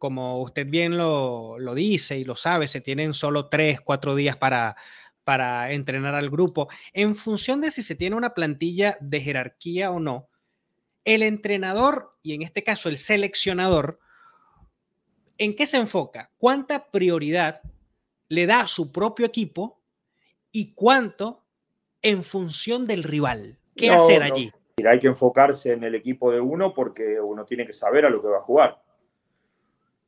[0.03, 4.75] como usted bien lo, dice y lo sabe, se tienen solo tres, cuatro días para,
[5.23, 6.69] para entrenar al grupo.
[6.93, 10.29] En función de si se tiene una plantilla de jerarquía o no,
[11.05, 14.01] el entrenador, y en este caso el seleccionador,
[15.39, 16.33] ¿en qué se enfoca?
[16.37, 17.63] ¿Cuánta prioridad
[18.29, 19.81] le da a su propio equipo
[20.51, 21.45] y cuánto
[22.03, 23.61] en función del rival?
[23.77, 24.51] ¿Qué hacer allí?
[24.85, 28.21] Hay que enfocarse en el equipo de uno porque uno tiene que saber a lo
[28.21, 28.82] que va a jugar.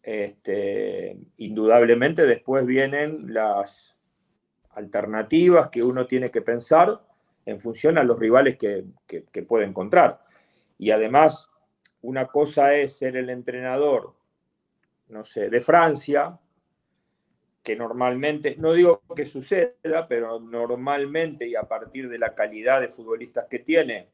[0.04, 3.96] Este, indudablemente después vienen las
[4.70, 7.00] alternativas que uno tiene que pensar
[7.46, 10.20] en función a los rivales que, que puede encontrar.
[10.78, 11.50] Y además,
[12.02, 14.14] una cosa es ser el entrenador
[15.08, 16.38] no sé, de Francia,
[17.62, 22.88] que normalmente, no digo que suceda, pero normalmente y a partir de la calidad de
[22.88, 24.08] futbolistas que tiene,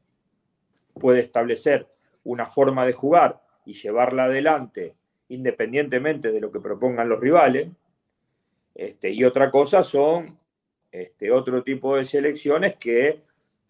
[0.93, 1.87] puede establecer
[2.23, 4.95] una forma de jugar y llevarla adelante
[5.31, 7.69] independientemente de lo que propongan los rivales.
[8.75, 10.37] Este, y otra cosa son
[10.91, 13.23] este, otro tipo de selecciones que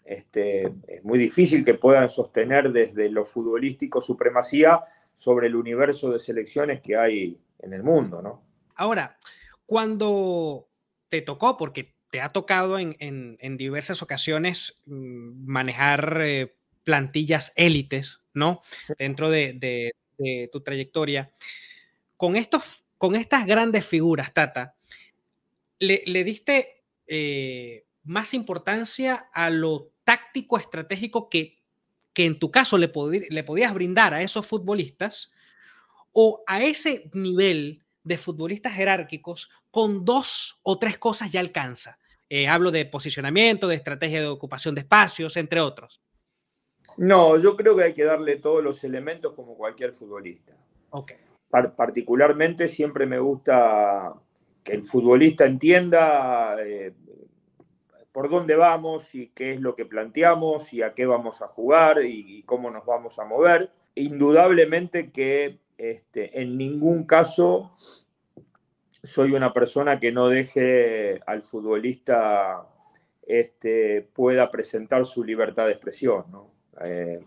[0.06, 4.82] este, es muy difícil que puedan sostener desde lo futbolístico supremacía
[5.14, 8.44] sobre el universo de selecciones que hay en el mundo, ¿no?
[8.76, 9.18] Ahora,
[9.66, 10.68] cuando
[11.10, 18.62] te tocó, porque te ha tocado en, diversas ocasiones mm, manejar eh, plantillas élites, ¿no?
[18.98, 19.94] Dentro de,
[20.52, 21.32] tu trayectoria.
[22.18, 24.76] Con, estos, con estas grandes figuras, Tata,
[25.80, 31.62] le, diste eh, más importancia a lo táctico estratégico que
[32.14, 32.92] que en tu caso le,
[33.30, 35.32] le podías brindar a esos futbolistas
[36.12, 42.00] o a ese nivel de futbolistas jerárquicos con dos o tres cosas ya alcanza.
[42.30, 46.02] Eh, hablo de posicionamiento, de estrategia de ocupación de espacios, entre otros.
[46.98, 50.54] No, yo creo que hay que darle todos los elementos como cualquier futbolista.
[50.94, 51.18] Okay.
[51.50, 54.14] particularmente siempre me gusta
[54.62, 56.94] que el futbolista entienda eh,
[58.12, 62.04] por dónde vamos y qué es lo que planteamos y a qué vamos a jugar
[62.04, 63.72] y, cómo nos vamos a mover.
[63.96, 67.72] Indudablemente que este, en ningún caso
[69.04, 72.68] soy una persona que no deje al futbolista
[73.24, 76.26] este, pueda presentar su libertad de expresión.
[76.84, 77.20] Eh,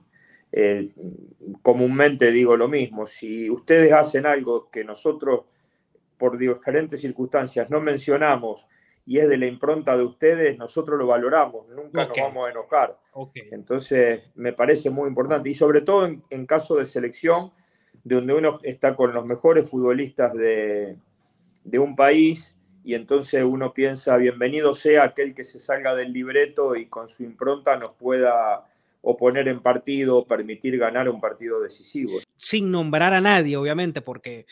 [0.52, 0.90] eh,
[1.62, 5.42] comúnmente digo lo mismo, si ustedes hacen algo que nosotros
[6.16, 8.68] por diferentes circunstancias no mencionamos
[9.04, 12.98] y es de la impronta de ustedes, nosotros lo valoramos, nunca nos vamos a enojar.
[13.50, 15.50] Entonces, me parece muy importante.
[15.50, 17.52] Y sobre todo en, caso de selección,
[18.02, 20.96] donde uno está con los mejores futbolistas de,
[21.64, 26.76] de un país y entonces uno piensa, bienvenido sea aquel que se salga del libreto
[26.76, 28.66] y con su impronta nos pueda
[29.04, 32.18] o poner en partido o permitir ganar un partido decisivo.
[32.36, 34.46] Sin nombrar a nadie, obviamente, porque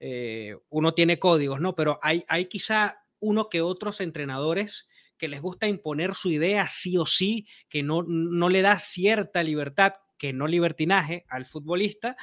[0.00, 1.74] eh, uno tiene códigos, ¿no?
[1.74, 6.98] Pero hay, hay quizá uno que otros entrenadores que les gusta imponer su idea sí
[6.98, 12.16] o sí, que no, no le da cierta libertad, que no libertinaje al futbolista,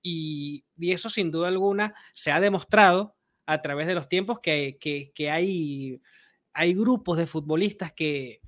[0.00, 3.16] y, y eso sin duda alguna se ha demostrado
[3.46, 4.78] a través de los tiempos que,
[5.30, 6.00] hay,
[6.52, 8.40] hay grupos de futbolistas que,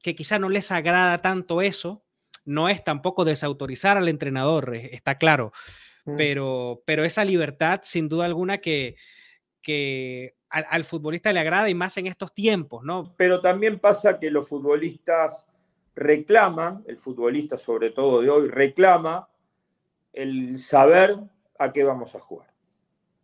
[0.00, 2.04] que quizá no les agrada tanto eso.
[2.44, 5.52] No es tampoco desautorizar al entrenador, eh, está claro,
[6.04, 6.16] mm.
[6.16, 8.96] pero, pero esa libertad, sin duda alguna, que,
[9.62, 13.14] que al, futbolista le agrada y más en estos tiempos, ¿no?
[13.16, 15.46] Pero también pasa que los futbolistas
[15.94, 19.28] reclaman, el futbolista sobre todo de hoy, reclama
[20.12, 21.16] el saber
[21.58, 22.52] a qué vamos a jugar.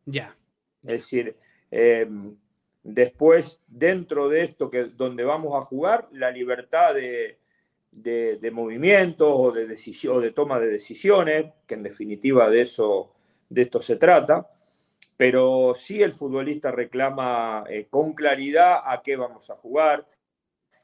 [0.06, 0.36] Ya.
[0.82, 1.36] Es decir,
[1.70, 2.34] em,
[2.82, 7.38] después, dentro de esto que, donde vamos a jugar, la libertad de,
[7.90, 13.14] de, movimientos o de, decisión, de toma de decisiones, que en definitiva de, eso,
[13.48, 14.50] de esto se trata,
[15.16, 20.06] pero sí el futbolista reclama eh, con claridad a qué vamos a jugar,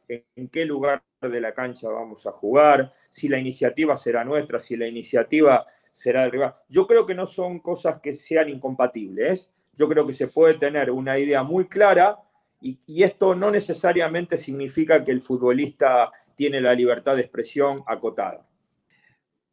[0.08, 4.76] en, qué lugar de la cancha vamos a jugar, si la iniciativa será nuestra, si
[4.76, 6.54] la iniciativa será del rival.
[6.68, 10.90] Yo creo que no son cosas que sean incompatibles yo creo que se puede tener
[10.90, 12.18] una idea muy clara
[12.60, 18.46] y, esto no necesariamente significa que el futbolista tiene la libertad de expresión acotada.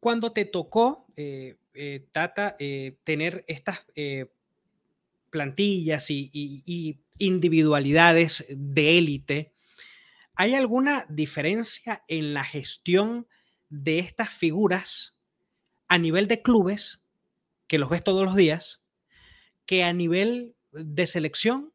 [0.00, 3.80] Cuando te tocó, eh, eh, Tata, eh, tener estas
[5.30, 9.52] plantillas y, individualidades de élite,
[10.34, 13.28] ¿hay alguna diferencia en la gestión
[13.68, 15.16] de estas figuras
[15.88, 17.00] a nivel de clubes,
[17.68, 18.82] que los ves todos los días,
[19.66, 21.72] que a nivel de selección?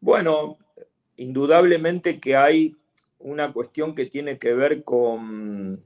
[0.00, 0.58] Bueno,
[1.16, 2.76] indudablemente que hay
[3.22, 5.82] una cuestión que tiene que ver con,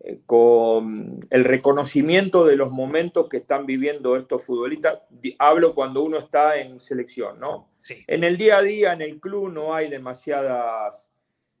[0.00, 5.00] eh, con el reconocimiento de los momentos que están viviendo estos futbolistas.
[5.38, 7.70] Hablo cuando uno está en selección, ¿no?
[8.06, 11.08] En el día a día, en el club, no hay demasiadas,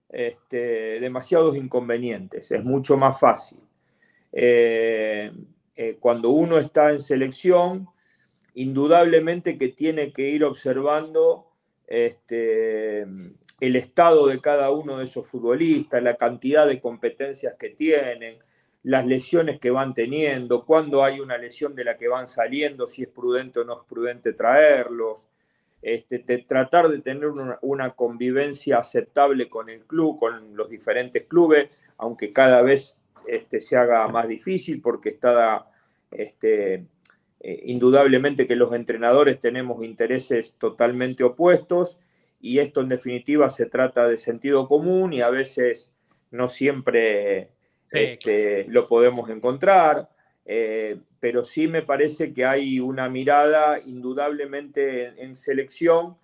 [0.08, 3.58] este, demasiados inconvenientes, es mucho más fácil.
[4.32, 5.30] Eh,
[5.76, 7.88] eh, cuando uno está en selección,
[8.54, 11.50] indudablemente que tiene que ir observando
[11.86, 13.06] este,
[13.60, 18.38] el estado de cada uno de esos futbolistas, la cantidad de competencias que tienen,
[18.82, 23.02] las lesiones que van teniendo, cuando hay una lesión de la que van saliendo, si
[23.02, 25.28] es prudente o no es prudente traerlos,
[25.80, 27.28] este, tratar de tener
[27.60, 33.76] una, convivencia aceptable con el club, con los diferentes clubes, aunque cada vez este, se
[33.76, 35.66] haga más difícil porque está
[36.10, 36.86] este,
[37.40, 41.98] eh, indudablemente que los entrenadores tenemos intereses totalmente opuestos
[42.44, 45.94] y esto en definitiva se trata de sentido común y a veces
[46.30, 47.48] no siempre
[47.90, 50.10] este, lo podemos encontrar,
[50.44, 56.18] eh, pero sí me parece que hay una mirada indudablemente en, selección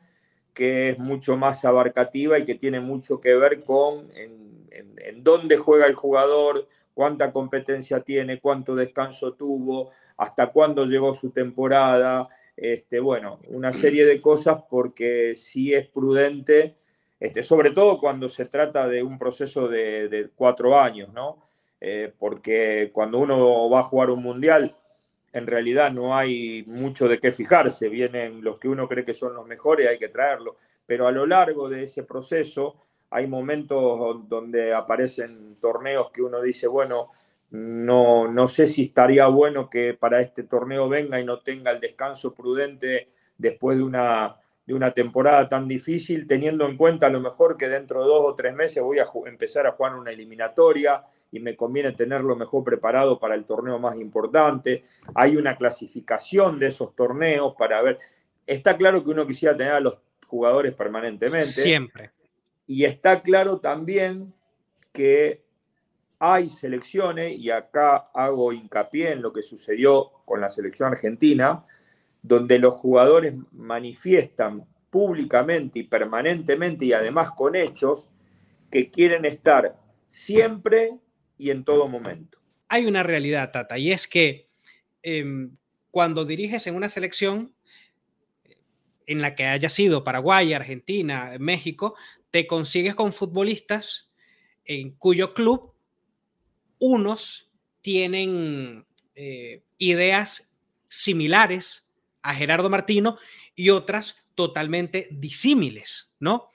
[0.52, 5.87] que es mucho más abarcativa y que tiene mucho que ver con en dónde juega
[5.87, 12.28] el jugador, cuánta competencia tiene, cuánto descanso tuvo, hasta cuándo llegó su temporada,
[12.61, 16.77] este, bueno, una serie de cosas porque sí es prudente,
[17.18, 21.42] este, sobre todo cuando se trata de un proceso de, cuatro años, ¿no?
[21.81, 24.77] Eh, porque cuando uno va a jugar un mundial,
[25.33, 29.33] en realidad no hay mucho de qué fijarse, vienen los que uno cree que son
[29.35, 32.77] los mejores, hay que traerlos, pero a lo largo de ese proceso
[33.08, 37.11] hay momentos donde aparecen torneos que uno dice, bueno,
[37.51, 41.81] no, no sé si estaría bueno que para este torneo venga y no tenga el
[41.81, 44.37] descanso prudente después de una,
[44.67, 48.21] de una temporada tan difícil, teniendo en cuenta a lo mejor que dentro de dos
[48.23, 52.63] o tres meses voy a empezar a jugar una eliminatoria y me conviene tenerlo mejor
[52.63, 54.85] preparado para el torneo más importante.
[55.15, 57.98] Hay una clasificación de esos torneos para ver.
[58.46, 61.46] Está claro que uno quisiera tener a los jugadores permanentemente.
[61.46, 62.13] Siempre.
[62.67, 64.33] Y está claro también
[64.92, 65.42] que
[66.21, 71.64] hay selecciones, y acá hago hincapié en lo que sucedió con la selección argentina,
[72.23, 78.10] donde los jugadores manifiestan públicamente y permanentemente y además con hechos
[78.71, 80.98] que quieren estar siempre
[81.38, 82.38] y en todo momento.
[82.68, 84.50] Hay una realidad, Tata, y es que
[85.02, 85.56] em,
[85.90, 87.54] cuando diriges en una selección
[89.06, 91.94] en la que haya sido Paraguay, Argentina, México,
[92.31, 94.10] te consigues con futbolistas
[94.66, 95.69] en cuyo club
[96.81, 97.48] unos
[97.83, 100.50] tienen eh, ideas
[100.88, 101.87] similares
[102.22, 103.18] a Gerardo Martino
[103.54, 106.50] y otras totalmente disímiles, ¿no?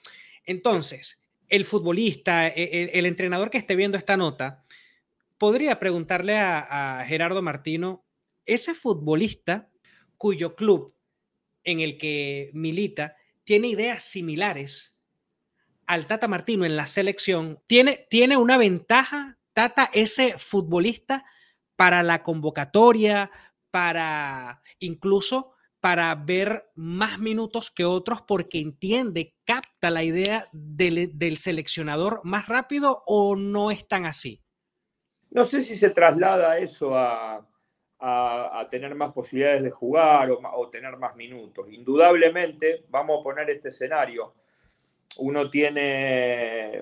[0.45, 4.63] Entonces, el futbolista, e, el, entrenador que esté viendo esta nota,
[5.37, 8.05] podría preguntarle a, Gerardo Martino,
[8.45, 9.69] ese futbolista
[10.17, 10.95] cuyo club
[11.63, 14.95] en el que milita tiene ideas similares
[15.85, 21.23] al Tata Martino en la selección, tiene, tiene una ventaja, Tata, ese futbolista
[21.77, 23.31] para la convocatoria,
[23.71, 32.19] para incluso para ver más minutos que otros porque entiende, capta la idea del, seleccionador
[32.25, 34.41] más rápido o no es tan así?
[35.29, 37.47] No sé si se traslada eso a,
[38.69, 41.71] tener más posibilidades de jugar o, tener más minutos.
[41.71, 44.33] Indudablemente, vamos a poner este escenario.
[45.17, 46.81] Uno tiene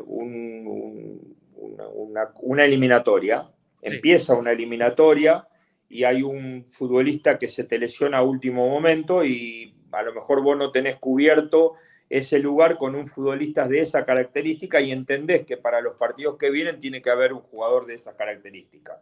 [2.41, 3.49] una, eliminatoria,
[3.81, 5.47] empieza una eliminatoria
[5.89, 10.41] y hay un futbolista que se te lesiona a último momento y a lo mejor
[10.41, 11.73] vos no tenés cubierto
[12.09, 16.49] ese lugar con un futbolista de esa característica y entendés que para los partidos que
[16.49, 19.01] vienen tiene que haber un jugador de esa característica.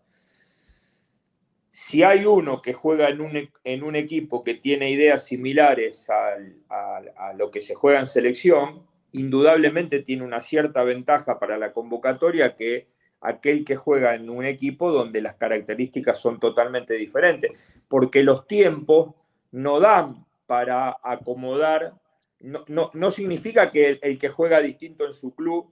[1.69, 7.33] Si hay uno que juega en un, en un equipo que tiene ideas similares a
[7.35, 12.87] lo que se juega en selección, indudablemente tiene una cierta ventaja para la convocatoria que
[13.21, 17.51] aquel que juega en un equipo donde las características son totalmente diferentes,
[17.87, 19.13] porque los tiempos
[19.51, 21.93] no dan para acomodar,
[22.39, 25.71] no, significa que el, que juega distinto en su club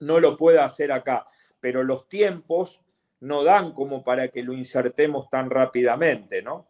[0.00, 1.26] no lo pueda hacer acá,
[1.58, 2.82] pero los tiempos
[3.20, 6.68] no dan como para que lo insertemos tan rápidamente, ¿no?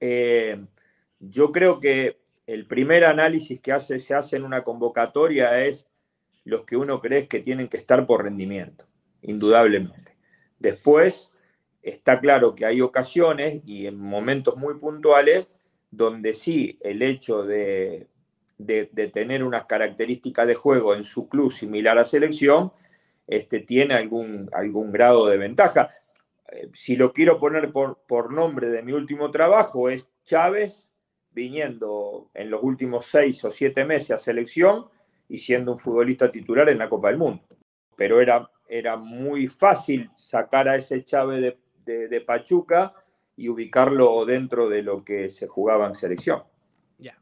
[0.00, 0.64] Eh,
[1.20, 2.18] yo creo que
[2.48, 5.86] el primer análisis que hace, se hace en una convocatoria es
[6.44, 8.86] los que uno cree que tienen que estar por rendimiento,
[9.20, 10.16] indudablemente.
[10.58, 11.30] Después,
[11.82, 15.46] está claro que hay ocasiones y en momentos muy puntuales
[15.90, 18.08] donde sí el hecho de,
[19.12, 22.72] tener unas características de juego en su club similar a selección,
[23.26, 24.48] este, tiene algún,
[24.90, 25.90] grado de ventaja.
[26.50, 30.87] Eh, si lo quiero poner por nombre de mi último trabajo, es Chávez
[31.38, 34.86] viniendo en los últimos seis o siete meses a selección
[35.28, 37.44] y siendo un futbolista titular en la Copa del Mundo.
[37.96, 42.92] Pero era, era muy fácil sacar a ese Chávez de, Pachuca
[43.36, 46.42] y ubicarlo dentro de lo que se jugaba en selección.
[46.98, 47.16] Ya.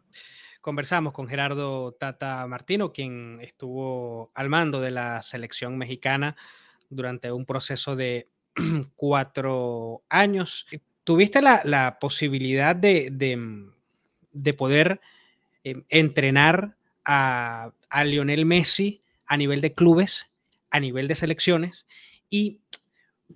[0.62, 6.36] Conversamos con Gerardo Tata Martino, quien estuvo al mando de la selección mexicana
[6.88, 8.30] durante un proceso de
[8.96, 10.66] cuatro años.
[11.04, 13.75] ¿Tuviste la, posibilidad de, de,
[14.54, 15.00] poder
[15.64, 20.26] eh, entrenar a, a Lionel Messi a nivel de clubes,
[20.70, 21.86] a nivel de selecciones.
[22.28, 22.60] ¿Y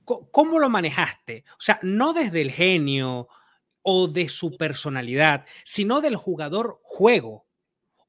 [0.04, 1.44] cómo lo manejaste?
[1.52, 3.28] O sea, no desde el genio
[3.82, 7.46] o de su personalidad, sino del jugador juego.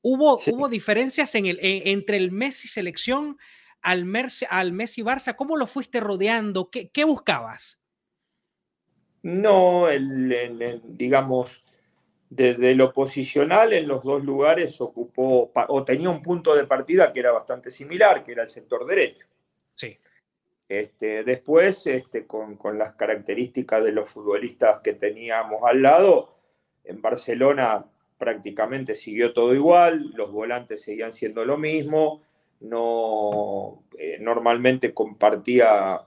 [0.01, 3.37] ¿Hubo, ¿hubo diferencias en el, entre el Messi selección
[3.81, 4.05] al,
[4.49, 5.35] al Messi Barça?
[5.35, 6.69] ¿Cómo lo fuiste rodeando?
[6.69, 7.79] ¿Qué, qué buscabas?
[9.23, 11.63] No, el, digamos,
[12.31, 17.19] desde lo posicional en los dos lugares ocupó o tenía un punto de partida que
[17.19, 19.27] era bastante similar, que era el sector derecho.
[19.75, 19.99] Sí.
[20.69, 26.37] Este, después, este, con, las características de los futbolistas que teníamos al lado,
[26.85, 27.85] en Barcelona
[28.17, 32.21] prácticamente siguió todo igual, los volantes seguían siendo lo mismo,
[32.61, 35.99] no, eh, normalmente compartía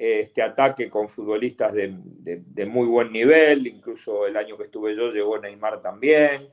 [0.00, 5.40] este ataque con futbolistas de, muy buen nivel, incluso el año que estuve yo llegó
[5.40, 6.48] Neymar también,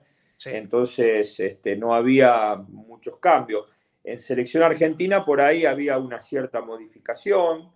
[0.46, 3.68] entonces este, no había muchos cambios.
[4.04, 7.72] En selección argentina por ahí había una cierta modificación,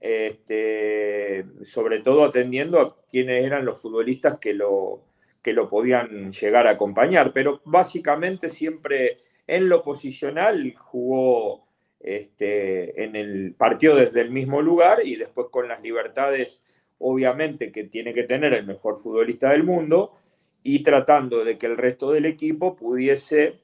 [0.00, 5.04] este, sobre todo atendiendo a quienes eran los futbolistas que lo,
[5.40, 11.68] que lo podían llegar a acompañar, pero básicamente siempre en lo posicional jugó
[12.02, 16.60] este, en el partido desde el mismo lugar y después con las libertades,
[16.98, 20.18] obviamente, que tiene que tener el mejor futbolista del mundo
[20.64, 23.60] y tratando de que el resto del equipo pudiese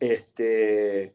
[0.00, 1.14] este,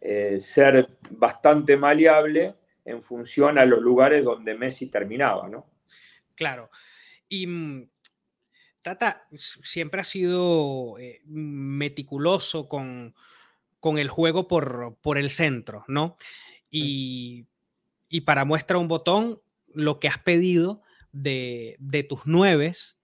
[0.00, 2.54] eh, ser bastante maleable
[2.84, 5.66] en función a los lugares donde Messi terminaba, ¿no?
[6.34, 6.70] Claro.
[7.28, 7.90] Y mm,
[8.80, 13.14] Tata siempre ha sido eh, meticuloso con,
[13.82, 16.16] el juego por, por, el centro, ¿no?
[16.70, 17.46] Y,
[18.24, 19.40] para muestra un botón,
[19.72, 22.98] lo que has pedido de, tus nueves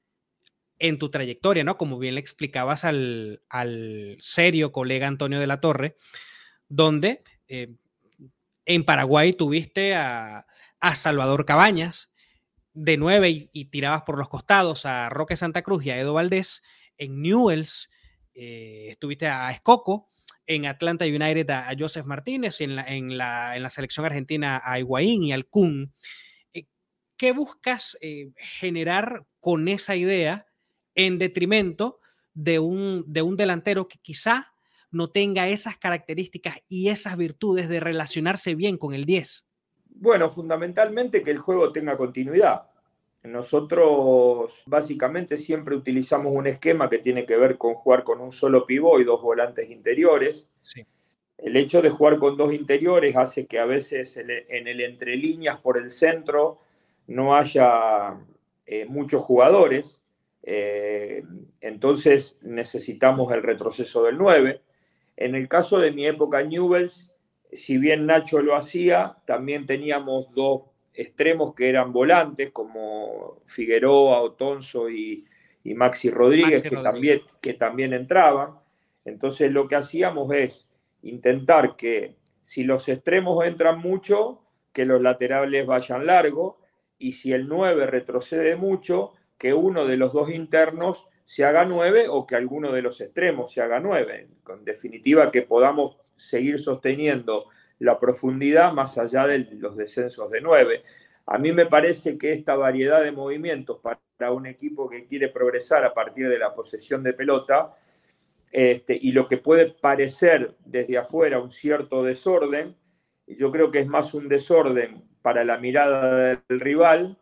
[0.78, 1.78] en tu trayectoria, ¿no?
[1.78, 3.40] Como bien le explicabas al,
[4.20, 5.96] serio colega Antonio de la Torre,
[6.68, 7.74] donde eh,
[8.66, 10.46] en Paraguay tuviste a,
[10.96, 12.10] Salvador Cabañas
[12.74, 16.62] de nueve y, tirabas por los costados a Roque Santa Cruz y a Edo Valdés.
[16.98, 17.88] En Newells
[18.34, 20.10] eh, estuviste a Escoco.
[20.46, 22.60] En Atlanta United a, a Joseph Martínez.
[22.60, 25.92] Y en la, en, la, selección argentina a Higuaín y al Kun.
[26.52, 26.66] Eh,
[27.16, 30.46] ¿Qué buscas eh, generar con esa idea
[30.94, 32.00] en detrimento
[32.34, 34.52] de un, de un delantero que quizá
[34.90, 39.46] no tenga esas características y esas virtudes de relacionarse bien con el 10?
[39.86, 42.68] Bueno, fundamentalmente que el juego tenga continuidad.
[43.24, 48.66] Nosotros básicamente siempre utilizamos un esquema que tiene que ver con jugar con un solo
[48.66, 50.46] pivot y dos volantes interiores.
[51.38, 55.58] El hecho de jugar con dos interiores hace que a veces en el entre líneas
[55.58, 56.58] por el centro
[57.06, 58.14] no haya
[58.66, 60.02] eh, muchos jugadores.
[60.42, 61.22] Eh,
[61.62, 64.60] entonces necesitamos el retroceso del 9.
[65.16, 67.10] En el caso de mi época Newells,
[67.54, 74.88] si bien Nacho lo hacía, también teníamos dos extremos que eran volantes, como Figueroa, Otonso
[74.88, 75.24] y,
[75.64, 78.54] y Maxi Rodríguez, que, También, que también entraban.
[79.04, 80.68] Entonces lo que hacíamos es
[81.02, 84.42] intentar que si los extremos entran mucho,
[84.72, 86.58] que los laterales vayan largo,
[86.98, 92.06] y si el 9 retrocede mucho, que uno de los dos internos se haga 9
[92.08, 94.28] o que alguno de los extremos se haga 9.
[94.48, 97.46] En definitiva, que podamos seguir sosteniendo
[97.78, 100.82] la profundidad más allá de los descensos de 9.
[101.26, 105.84] A mí me parece que esta variedad de movimientos para un equipo que quiere progresar
[105.84, 107.74] a partir de la posesión de pelota
[108.52, 112.76] este, y lo que puede parecer desde afuera un cierto desorden,
[113.26, 117.18] yo creo que es más un desorden para la mirada del rival,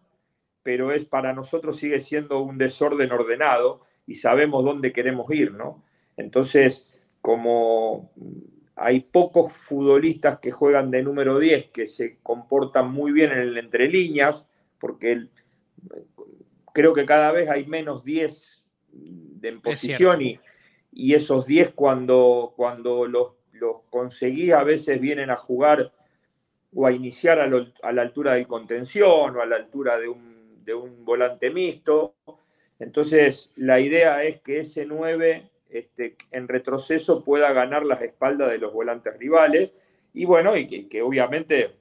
[0.62, 5.82] pero es para nosotros sigue siendo un desorden ordenado y sabemos dónde queremos ir, ¿no?
[6.16, 6.90] Entonces,
[7.22, 8.12] como
[8.76, 13.58] hay pocos futbolistas que juegan de número 10 que se comportan muy bien en el
[13.58, 14.46] entre líneas,
[14.78, 15.26] porque
[16.72, 18.64] creo que cada vez hay menos 10
[19.42, 20.40] en posición y,
[20.92, 25.92] y, esos 10 cuando, cuando los, los conseguís a veces vienen a jugar
[26.74, 27.50] o a iniciar a,
[27.82, 32.14] a, la altura del contención o a la altura de un, de un volante mixto.
[32.78, 38.58] Entonces, la idea es que ese 9 este, en retroceso pueda ganar las espaldas de
[38.58, 39.70] los volantes rivales
[40.12, 41.76] y bueno, y que, obviamente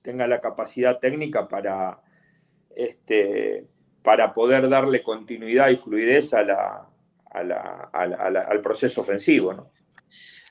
[0.00, 2.00] tenga la capacidad técnica para,
[2.76, 3.66] este,
[4.02, 6.50] para poder darle continuidad y fluidez al
[8.62, 9.72] proceso ofensivo.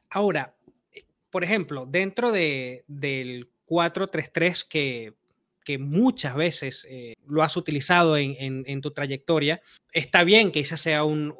[0.09, 0.53] Ahora,
[1.29, 5.13] por ejemplo, dentro de, del 4-3-3 que
[5.63, 9.61] que muchas veces eh, lo has utilizado en, tu trayectoria.
[9.93, 11.35] Está bien que ese sea uno,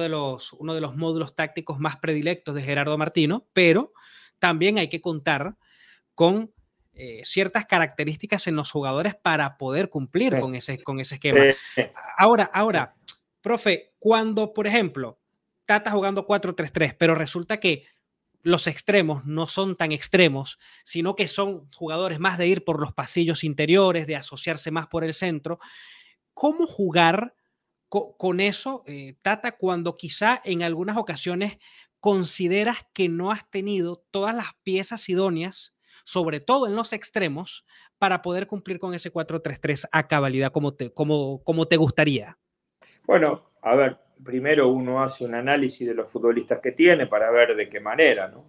[0.00, 3.92] de los, uno de los módulos tácticos más predilectos de Gerardo Martino, pero
[4.38, 5.56] también hay que contar
[6.14, 6.52] con
[6.94, 11.40] eh, ciertas características en los jugadores para poder cumplir con ese, con ese esquema.
[12.16, 12.94] Ahora, ahora,
[13.40, 15.18] profe, cuando, por ejemplo,
[15.64, 17.86] Tata jugando 4-3-3, pero resulta que
[18.42, 22.92] los extremos no son tan extremos, sino que son jugadores más de ir por los
[22.92, 25.58] pasillos interiores, de asociarse más por el centro.
[26.34, 27.34] ¿Cómo jugar
[27.88, 31.58] con eso, eh, Tata, cuando quizá en algunas ocasiones
[32.00, 35.74] consideras que no has tenido todas las piezas idóneas,
[36.04, 37.66] sobre todo en los extremos,
[37.98, 42.38] para poder cumplir con ese 4-3-3 a cabalidad como te, como, como te gustaría?
[43.06, 47.56] Bueno, a ver, primero uno hace un análisis de los futbolistas que tiene para ver
[47.56, 48.44] de qué manera, ¿no?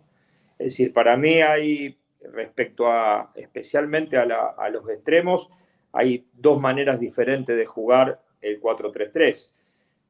[0.57, 5.49] Es decir, para mí hay, respecto a, especialmente a, los extremos,
[5.91, 9.51] hay dos maneras diferentes de jugar el 4-3-3.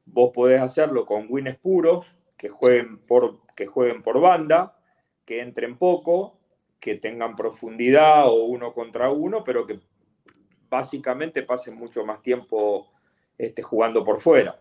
[0.06, 4.78] Vos podés hacerlo con wins puros, que jueguen, por, que jueguen por banda,
[5.24, 6.38] que entren poco,
[6.78, 9.80] que tengan profundidad o uno contra uno, pero que
[10.68, 12.92] básicamente pasen mucho más tiempo
[13.38, 14.60] este, jugando por fuera.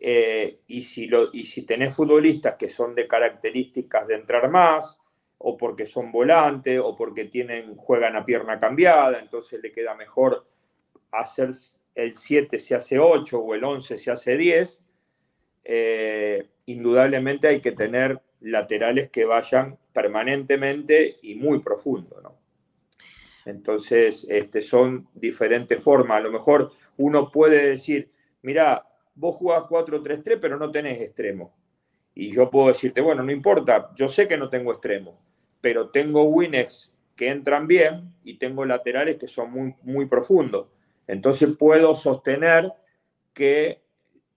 [0.00, 4.98] Eh, y, si lo, y si tenés futbolistas que son de características de entrar más,
[5.38, 10.46] o porque son volantes, o porque tienen, juegan a pierna cambiada, entonces le queda mejor
[11.12, 11.50] hacer
[11.94, 14.84] el 7 se hace 8 o el 11 se hace 10,
[15.64, 22.20] eh, indudablemente hay que tener laterales que vayan permanentemente y muy profundo.
[22.22, 22.38] ¿no?
[23.44, 26.18] Entonces, este, son diferentes formas.
[26.18, 28.10] A lo mejor uno puede decir,
[28.42, 28.87] mira,
[29.18, 31.54] vos jugás 4-3-3, pero no tenés extremo.
[32.14, 35.20] Y yo puedo decirte, bueno, no importa, yo sé que no tengo extremo,
[35.60, 40.68] pero tengo wings que entran bien y tengo laterales que son muy, muy profundos.
[41.06, 42.72] Entonces puedo sostener
[43.34, 43.82] que,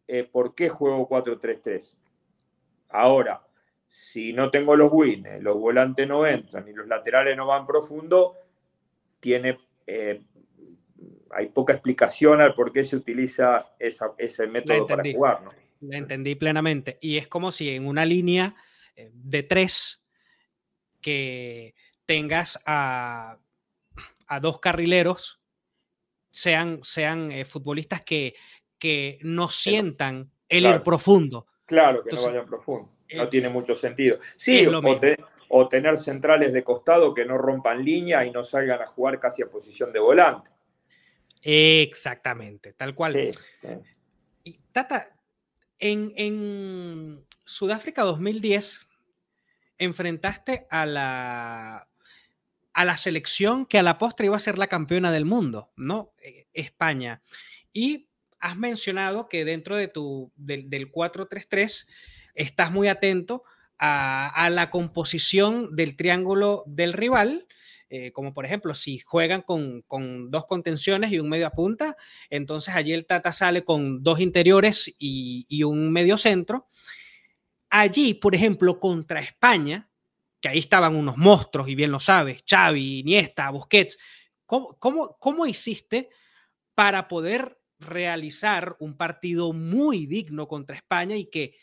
[0.07, 1.95] eh, ¿por qué juego 4-3-3?
[2.89, 3.45] Ahora,
[3.87, 8.35] si no tengo los wins, los volantes no entran y los laterales no van profundo,
[9.19, 10.21] tiene, eh,
[11.33, 15.43] hay poca explicación al por qué se utiliza ese método para jugar.
[15.43, 15.51] ¿no?
[15.81, 16.97] La entendí plenamente.
[17.01, 18.55] Y es como si en una línea
[18.95, 20.03] eh, de tres
[21.01, 21.73] que
[22.05, 23.39] tengas a,
[24.41, 25.41] dos carrileros,
[26.31, 28.35] sean, sean eh, futbolistas que,
[28.77, 31.47] que no sientan el ir profundo.
[31.65, 32.91] Claro, que no vayan profundo.
[33.13, 34.19] No tiene mucho sentido.
[34.35, 34.65] Sí,
[35.53, 39.41] o tener centrales de costado que no rompan línea y no salgan a jugar casi
[39.41, 40.49] a posición de volante.
[41.41, 43.31] Exactamente, tal cual.
[44.43, 45.15] Y Tata,
[45.79, 48.87] en, Sudáfrica 2010
[49.77, 51.87] enfrentaste a la,
[52.73, 56.13] a la selección que a la postre iba a ser la campeona del mundo, ¿no?
[56.21, 57.21] E, España.
[57.73, 58.07] Y
[58.39, 61.87] has mencionado que dentro de tu, del, del 4-3-3
[62.35, 63.43] estás muy atento
[63.81, 67.47] a, la composición del triángulo del rival.
[67.93, 69.83] Eh, como por ejemplo, si juegan con,
[70.31, 71.97] dos contenciones y un medio a punta,
[72.29, 76.69] entonces allí el Tata sale con dos interiores y, un medio centro.
[77.69, 79.89] Allí, por ejemplo, contra España,
[80.39, 83.97] que ahí estaban unos monstruos, y bien lo sabes, Xavi, Iniesta, Busquets,
[84.45, 86.07] ¿cómo, cómo, cómo hiciste
[86.73, 91.57] para poder realizar un partido muy digno contra España y que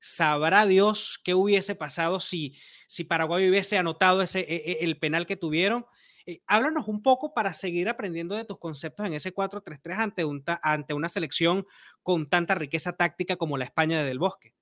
[0.00, 5.26] sabrá Dios qué hubiese pasado si, si Paraguay hubiese anotado ese, e, e, el penal
[5.26, 5.86] que tuvieron.
[6.26, 10.44] Eh, háblanos un poco para seguir aprendiendo de tus conceptos en ese 4-3-3 ante, un,
[10.62, 11.66] ante una selección
[12.02, 14.52] con tanta riqueza táctica como la España de Del Bosque.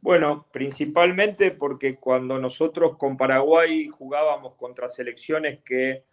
[0.00, 6.04] Bueno, principalmente porque cuando nosotros con Paraguay jugábamos contra selecciones que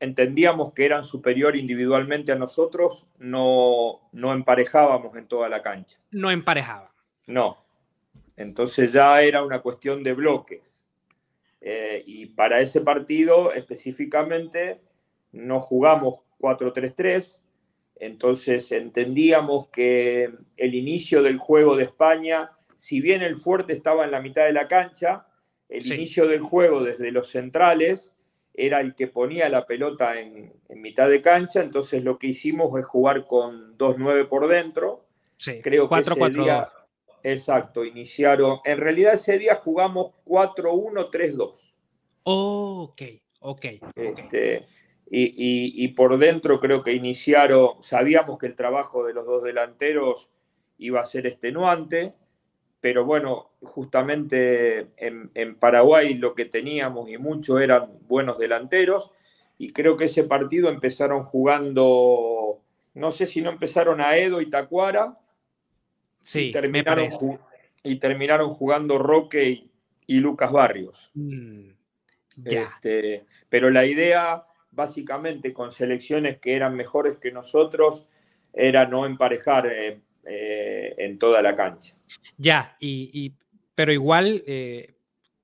[0.00, 5.98] entendíamos que eran superior individualmente a nosotros, no, no emparejábamos en toda la cancha.
[6.12, 6.94] No emparejaba.
[7.28, 7.58] No.
[8.36, 10.82] Entonces ya era una cuestión de bloques.
[11.60, 14.80] Eh, y para ese partido específicamente
[15.32, 17.40] no jugamos 4-3-3,
[17.96, 24.12] entonces entendíamos que el inicio del juego de España, si bien el fuerte estaba en
[24.12, 25.26] la mitad de la cancha,
[25.68, 28.14] el inicio del juego desde los centrales
[28.54, 32.86] era el que ponía la pelota en, mitad de cancha, entonces lo que hicimos es
[32.86, 35.04] jugar con 2-9 por dentro.
[35.36, 36.68] Sí, Creo 4 que ese
[37.32, 38.60] Exacto, iniciaron.
[38.64, 41.74] En realidad ese día jugamos 4-1-3-2.
[42.24, 43.02] ok,
[43.40, 43.64] ok.
[43.94, 44.66] Este,
[45.10, 50.30] y, por dentro creo que iniciaron, sabíamos que el trabajo de los dos delanteros
[50.78, 52.14] iba a ser extenuante,
[52.80, 59.10] pero bueno, justamente en, en Paraguay lo que teníamos y mucho eran buenos delanteros,
[59.58, 62.62] y creo que ese partido empezaron jugando,
[62.94, 65.18] no sé si no empezaron a Edo y Tacuara,
[66.22, 67.08] Sí, y terminaron,
[67.82, 69.68] y terminaron jugando Roque
[70.06, 71.10] y, Lucas Barrios.
[71.14, 71.70] Mm,
[72.44, 78.06] este, pero la idea, básicamente, con selecciones que eran mejores que nosotros,
[78.52, 81.94] era no emparejar eh, eh, en toda la cancha.
[82.36, 83.34] Ya, y,
[83.74, 84.94] pero igual, eh,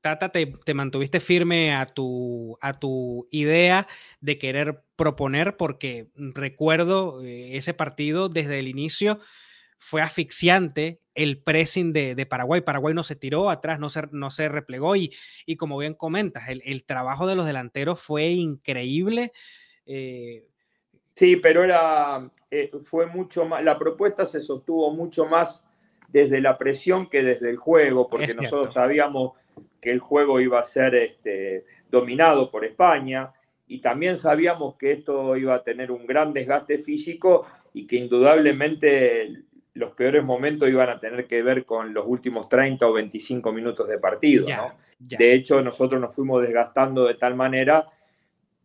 [0.01, 3.87] Tata, te, te, mantuviste firme a tu, a tu idea
[4.21, 9.21] de querer proponer, porque recuerdo ese partido desde el inicio
[9.85, 12.63] fue asfixiante el pressing de, Paraguay.
[12.63, 15.13] Paraguay no se tiró atrás, no se, no se replegó y,
[15.45, 19.33] y como bien comentas, el, trabajo de los delanteros fue increíble.
[19.85, 20.47] Eh,
[21.15, 25.63] sí, pero era, eh, fue mucho más, la propuesta se sostuvo mucho más
[26.09, 29.33] desde la presión que desde el juego, porque nosotros sabíamos
[29.83, 33.35] que el juego iba a ser este, dominado por España
[33.67, 39.45] y también sabíamos que esto iba a tener un gran desgaste físico y que indudablemente
[39.75, 43.89] los peores momentos iban a tener que ver con los últimos 30 o 25 minutos
[43.89, 44.47] de partido.
[44.99, 47.87] De hecho, nosotros nos fuimos desgastando de tal manera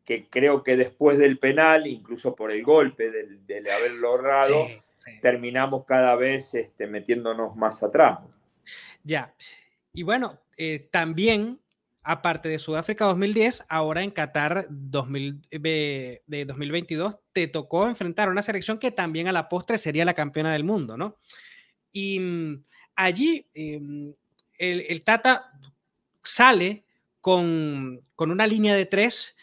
[0.06, 4.68] que creo que después del penal, incluso por el golpe de haberlo logrado,
[5.22, 8.20] terminamos cada vez este, metiéndonos más atrás.
[9.04, 9.34] Ya.
[9.94, 11.60] Y bueno, eh, también
[12.04, 18.42] aparte de Sudáfrica 2010, ahora en Qatar 2000, de 2022 te tocó enfrentar a una
[18.42, 21.18] selección que también a la postre sería la campeona del mundo, ¿no?
[21.92, 22.64] Y mm,
[22.96, 24.14] allí em,
[24.58, 25.52] el, Tata
[26.24, 26.86] sale
[27.22, 29.36] con, una línea de tres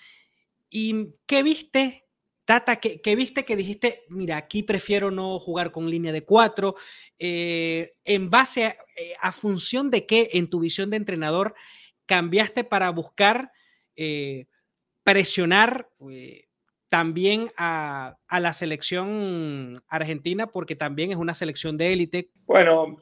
[0.68, 2.04] ¿Y qué viste,
[2.44, 2.76] Tata?
[2.80, 6.74] ¿Qué, viste que dijiste, mira, aquí prefiero no jugar con línea de cuatro?
[7.18, 11.54] Eh, ¿En base eh, a, función de qué en tu visión de entrenador
[12.06, 13.52] cambiaste para buscar
[13.96, 14.46] eh,
[15.04, 15.88] presionar
[16.88, 22.30] también a, la selección argentina porque también es una selección de élite.
[22.46, 22.98] Bueno,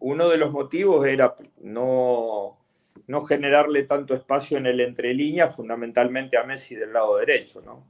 [0.00, 2.58] uno de los motivos era no,
[3.06, 7.86] no generarle tanto espacio en el entre líneas, fundamentalmente a Messi del lado derecho, ¿no?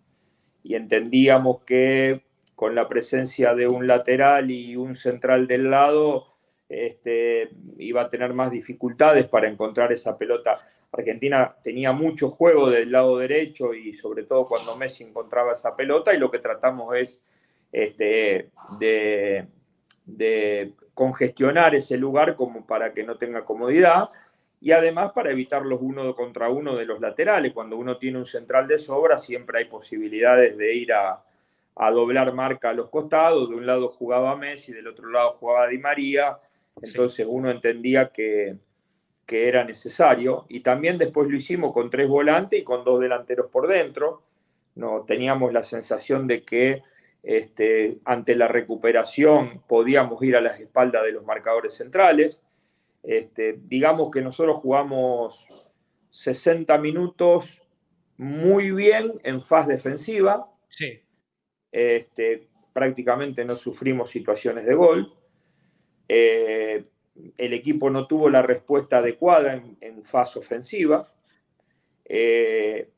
[0.62, 2.22] Y entendíamos que
[2.54, 6.29] con la presencia de un lateral y un central del lado,
[6.70, 10.60] este, iba a tener más dificultades para encontrar esa pelota
[10.92, 16.12] Argentina tenía mucho juego del lado derecho y sobre todo cuando Messi encontraba esa pelota
[16.12, 17.22] y lo que tratamos es
[17.70, 24.10] este, de, congestionar ese lugar como para que no tenga comodidad
[24.60, 27.52] y además para evitar los uno contra uno de los laterales.
[27.52, 31.22] Cuando uno tiene un central de sobra siempre hay posibilidades de ir a,
[31.92, 33.48] doblar marca a los costados.
[33.48, 36.38] De un lado jugaba Messi, del otro lado jugaba Di María.
[36.82, 38.56] Entonces uno entendía que,
[39.26, 40.46] que era necesario.
[40.48, 44.22] Y también después lo hicimos con tres volantes y con dos delanteros por dentro.
[44.74, 46.82] No, teníamos la sensación de que
[47.22, 52.42] este, ante la recuperación podíamos ir a las espaldas de los marcadores centrales.
[53.02, 55.48] Este, digamos que nosotros jugamos
[56.10, 57.62] 60 minutos
[58.16, 60.50] muy bien en faz defensiva.
[60.68, 61.00] Sí.
[61.72, 65.12] Este, prácticamente no sufrimos situaciones de gol.
[66.12, 66.86] Eh,
[67.38, 71.06] el equipo no tuvo la respuesta adecuada en, fase ofensiva.
[72.04, 72.90] Eh,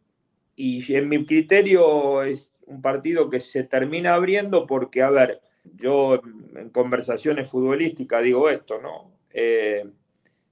[0.57, 5.43] y en mi criterio es un partido que se termina abriendo porque, a ver,
[5.75, 6.23] yo
[6.57, 9.13] en conversaciones futbolísticas digo esto, ¿no?
[9.31, 9.85] Eh,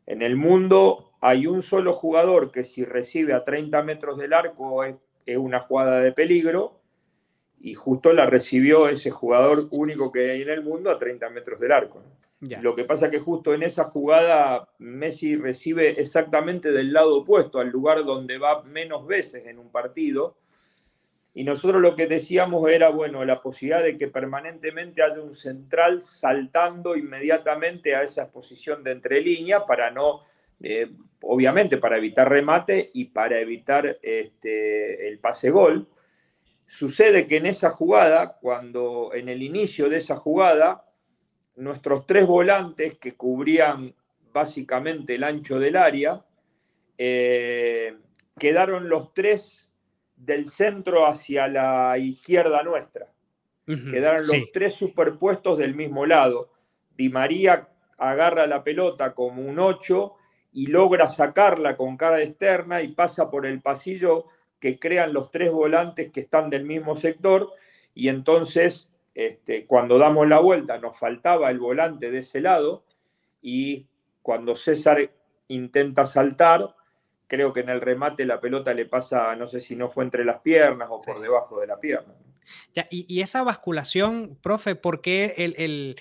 [0.04, 4.84] en el mundo hay un solo jugador que si recibe a 30 metros del arco
[4.84, 6.79] es, es una jugada de peligro
[7.60, 11.60] y justo la recibió ese jugador único que hay en el mundo a 30 metros
[11.60, 12.00] del arco.
[12.00, 12.20] ¿no?
[12.40, 17.68] Lo que pasa que justo en esa jugada Messi recibe exactamente del lado opuesto, al
[17.68, 20.38] lugar donde va menos veces en un partido.
[21.34, 26.00] Y nosotros lo que decíamos era, bueno, la posibilidad de que permanentemente haya un central
[26.00, 30.22] saltando inmediatamente a esa posición de entrelínea para no,
[30.62, 30.90] eh,
[31.20, 35.86] obviamente, para evitar remate y para evitar este, el pase gol.
[36.70, 40.84] Sucede que en esa jugada, cuando en el inicio de esa jugada,
[41.56, 43.92] nuestros tres volantes que cubrían
[44.32, 46.24] básicamente el ancho del área,
[46.96, 47.98] eh,
[48.38, 49.68] quedaron los tres
[50.14, 53.12] del centro hacia la izquierda nuestra.
[53.66, 56.52] quedaron los tres superpuestos del mismo lado.
[56.96, 57.68] Di María
[57.98, 60.14] agarra la pelota como un 8
[60.52, 64.26] y logra sacarla con cara externa y pasa por el pasillo
[64.60, 67.52] que crean los tres volantes que están del mismo sector
[67.94, 72.84] y entonces este, cuando damos la vuelta nos faltaba el volante de ese lado
[73.42, 73.86] y
[74.22, 75.10] cuando César
[75.48, 76.74] intenta saltar,
[77.26, 80.24] creo que en el remate la pelota le pasa, no sé si no fue entre
[80.24, 82.14] las piernas o por debajo de la pierna.
[82.90, 85.96] y, esa basculación, profe, ¿por qué el,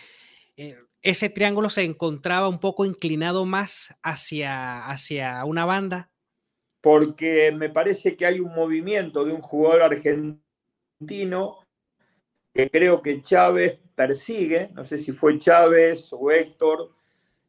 [0.58, 6.10] eh, ese triángulo se encontraba un poco inclinado más hacia, hacia una banda?
[6.82, 11.58] Porque me parece que hay un movimiento de un jugador argentino
[12.54, 16.92] que creo que Chávez persigue, no sé si fue Chávez o Héctor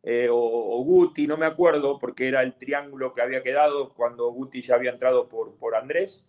[0.03, 4.63] eh, o, Guti, no me acuerdo, porque era el triángulo que había quedado cuando Guti
[4.63, 6.25] ya había entrado por, por Andrés.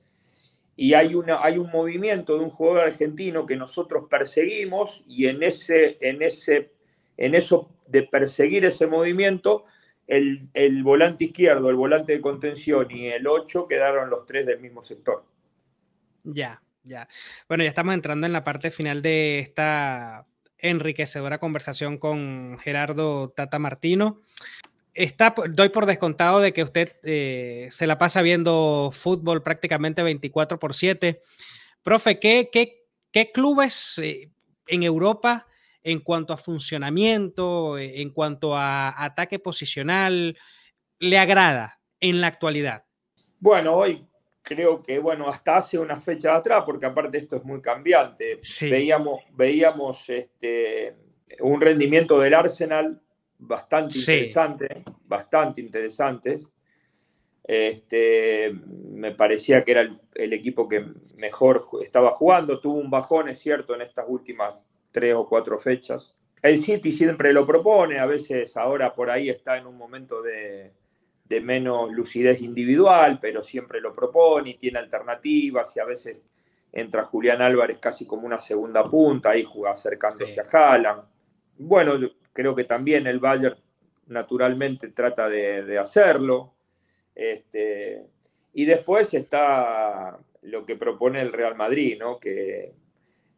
[0.76, 5.44] Y hay, una, hay un movimiento de un jugador argentino que nosotros perseguimos y en,
[5.44, 6.72] ese, en, ese,
[7.18, 9.66] en eso de perseguir ese movimiento,
[10.08, 14.60] el, el volante izquierdo, el volante de contención y el 8 quedaron los tres del
[14.60, 15.24] mismo sector.
[16.24, 17.08] Ya, ya.
[17.48, 20.26] Bueno, ya estamos entrando en la parte final de esta
[20.58, 24.22] enriquecedora conversación con Gerardo Tata Martino.
[24.94, 30.60] Está, doy por descontado de que usted eh, se la pasa viendo fútbol prácticamente 24
[30.60, 31.22] por 7.
[31.82, 34.30] Profe, ¿qué, qué, clubes eh,
[34.68, 35.48] en Europa
[35.84, 40.38] en cuanto a funcionamiento, eh, en cuanto a ataque posicional,
[41.00, 42.86] le agrada en la actualidad?
[43.40, 44.06] Bueno, hoy
[44.42, 49.22] creo que, bueno, hasta hace una fecha atrás, porque aparte esto es muy cambiante, veíamos,
[49.34, 50.96] veíamos este,
[51.40, 53.02] un rendimiento del Arsenal
[53.38, 56.40] bastante interesante, bastante interesante.
[57.44, 63.40] Este, me parecía que era el, equipo que mejor estaba jugando, tuvo un bajón, es
[63.40, 66.14] cierto, en estas últimas tres o cuatro fechas.
[66.42, 70.72] El City siempre lo propone, a veces ahora por ahí está en un momento de,
[71.32, 76.18] de menos lucidez individual, pero siempre lo propone y tiene alternativas y a veces
[76.74, 81.04] entra Julián Álvarez casi como una segunda punta, ahí juega acercándose a Haaland.
[81.58, 81.94] Bueno,
[82.34, 83.56] creo que también el Bayern
[84.08, 86.54] naturalmente trata de, hacerlo.
[87.16, 88.06] Este,
[88.54, 92.20] y después está lo que propone el Real Madrid, ¿no?
[92.20, 92.74] que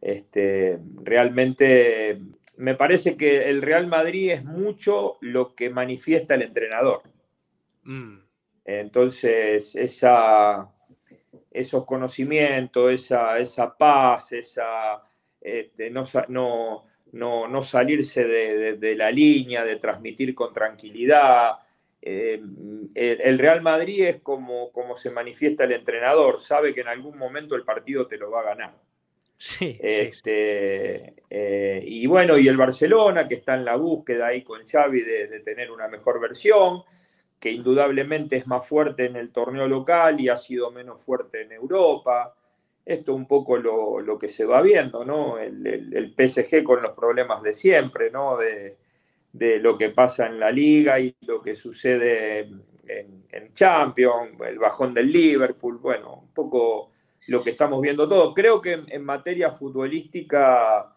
[0.04, 2.20] este, realmente
[2.58, 7.04] me parece que el Real Madrid es mucho lo que manifiesta el entrenador.
[7.84, 8.18] Mm.
[8.66, 10.70] Entonces, esa,
[11.52, 15.02] esos conocimientos, esa, esa paz, esa,
[15.40, 16.04] este, no,
[17.14, 21.60] no, salirse de, la línea, de transmitir con tranquilidad.
[22.02, 22.42] Eh,
[22.94, 27.56] el, Real Madrid es como, como se manifiesta el entrenador, sabe que en algún momento
[27.56, 28.93] el partido te lo va a ganar.
[29.38, 34.66] Sí, este, eh, y bueno, y el Barcelona, que está en la búsqueda ahí con
[34.66, 36.84] Xavi de, tener una mejor versión,
[37.40, 41.52] que indudablemente es más fuerte en el torneo local y ha sido menos fuerte en
[41.52, 42.34] Europa.
[42.86, 45.38] Esto es un poco lo, que se va viendo, ¿no?
[45.38, 48.38] El, PSG con los problemas de siempre, ¿no?
[48.38, 48.78] De,
[49.60, 52.50] lo que pasa en la liga y lo que sucede
[52.88, 56.93] en Champions, el bajón del Liverpool, bueno, un poco
[57.28, 58.34] lo que estamos viendo todo.
[58.34, 60.94] Creo que en, materia futbolística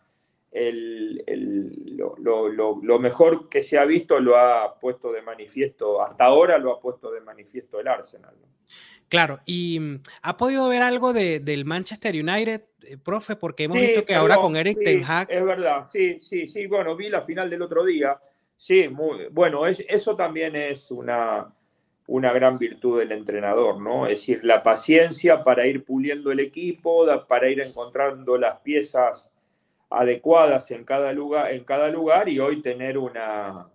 [2.28, 6.80] lo, mejor que se ha visto lo ha puesto de manifiesto, hasta ahora lo ha
[6.80, 8.34] puesto de manifiesto el Arsenal.
[9.08, 13.36] Claro, y mm, ¿ha podido ver algo del Manchester United, eh, profe?
[13.36, 15.30] Porque hemos visto que ahora con Eric Ten Hag...
[15.30, 18.18] Es verdad, sí, sí, sí, bueno, vi la final del otro día.
[18.56, 21.54] Sí, muy, bueno, eso también es una,
[22.06, 24.06] una gran virtud del entrenador, ¿no?
[24.06, 29.32] Es decir, la paciencia para ir puliendo el equipo, para ir encontrando las piezas
[29.90, 33.68] adecuadas en cada lugar, en cada lugar y hoy tener una,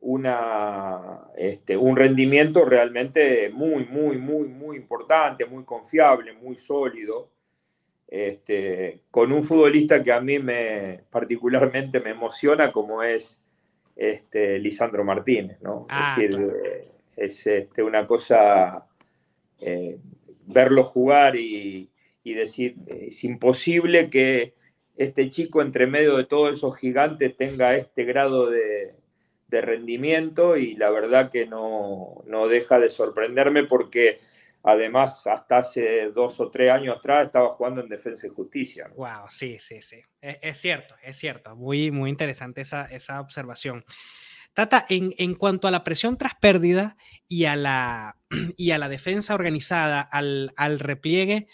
[0.00, 7.30] una, este, un rendimiento realmente muy, muy, muy, muy importante, muy confiable, muy sólido,
[8.08, 13.43] este, con un futbolista que a mí me particularmente me emociona como es
[13.96, 15.86] este, Lisandro Martínez, ¿no?
[15.88, 16.52] es ah, decir,
[17.16, 18.86] es este, una cosa
[19.60, 19.98] eh,
[20.46, 21.90] verlo jugar y,
[22.24, 24.54] decir, es imposible que
[24.96, 28.94] este chico entre medio de todos esos gigantes tenga este grado de,
[29.50, 34.18] rendimiento y la verdad que no, deja de sorprenderme porque
[34.64, 38.90] además hasta hace dos o tres años atrás estaba jugando en Defensa y Justicia.
[38.96, 40.00] Wow, sí, sí, sí.
[40.20, 41.54] Es, cierto, es cierto.
[41.54, 43.84] Muy, muy interesante esa, esa observación.
[44.54, 46.96] Tata, en, cuanto a la presión tras pérdida
[47.28, 48.16] y a la,
[48.56, 51.46] y a la defensa organizada, al, repliegue,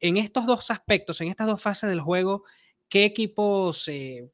[0.00, 2.44] en estos dos aspectos, en estas dos fases del juego,
[2.88, 4.30] ¿qué equipos eh,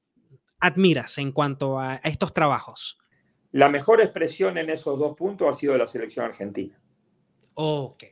[0.61, 2.99] admiras en cuanto a, estos trabajos?
[3.51, 6.79] La mejor expresión en esos dos puntos ha sido la selección argentina.
[7.55, 8.05] Ok.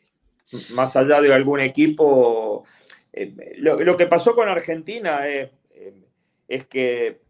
[0.72, 2.64] Más allá de algún equipo,
[3.12, 5.53] eh, lo, que pasó con Argentina eh,
[6.49, 7.20] es que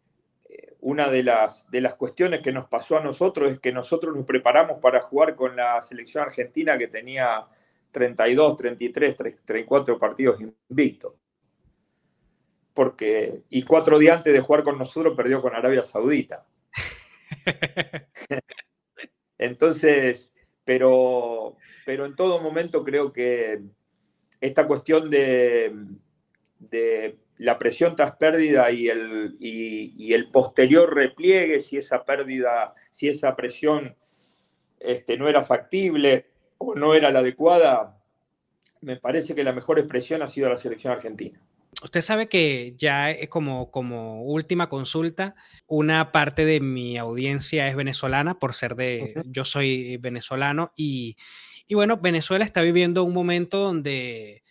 [0.80, 4.24] una de las, de las cuestiones que nos pasó a nosotros es que nosotros nos
[4.24, 7.46] preparamos para jugar con la selección argentina que tenía
[7.90, 11.14] 32, 33, 34 partidos invictos.
[12.72, 16.46] Porque, y cuatro días antes de jugar con nosotros perdió con Arabia Saudita.
[19.38, 20.32] Entonces,
[20.70, 23.60] pero, pero en todo momento creo que
[24.40, 25.74] esta cuestión de,
[27.38, 33.34] la presión tras pérdida y el, y, el posterior repliegue, si esa pérdida, si esa
[33.34, 33.96] presión
[34.78, 36.26] este, no era factible
[36.58, 37.98] o no era la adecuada,
[38.80, 41.40] me parece que la mejor expresión ha sido la selección argentina.
[41.82, 45.34] Usted sabe que ya es como, como última consulta,
[45.66, 51.16] una parte de mi audiencia es venezolana por ser de, yo soy venezolano y,
[51.66, 54.42] y bueno, Venezuela está viviendo un momento donde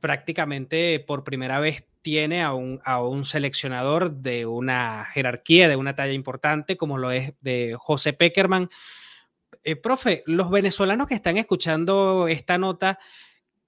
[0.00, 5.94] prácticamente por primera vez tiene a un, a un, seleccionador de una jerarquía, de una
[5.94, 8.68] talla importante, como lo es de José Peckerman.
[9.62, 12.98] Eh, profe, los venezolanos que están escuchando esta nota,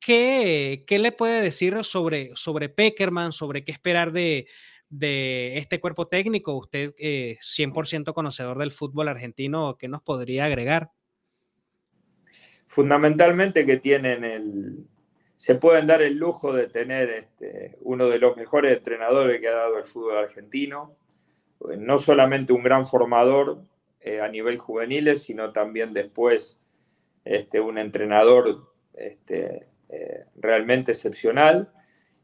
[0.01, 4.47] ¿qué, qué le puede decir sobre, sobre Peckerman, sobre qué esperar de,
[4.89, 6.57] de este cuerpo técnico?
[6.57, 10.91] Usted, eh, 100% conocedor del fútbol argentino, ¿qué nos podría agregar?
[12.67, 14.87] Fundamentalmente que tienen el,
[15.37, 19.55] se pueden dar el lujo de tener este, uno de los mejores entrenadores que ha
[19.55, 20.97] dado el fútbol argentino,
[21.59, 23.63] pues, no solamente un gran formador
[24.01, 26.59] eh, a nivel juvenil, sino también después
[27.25, 31.73] este, un entrenador este, eh, realmente excepcional,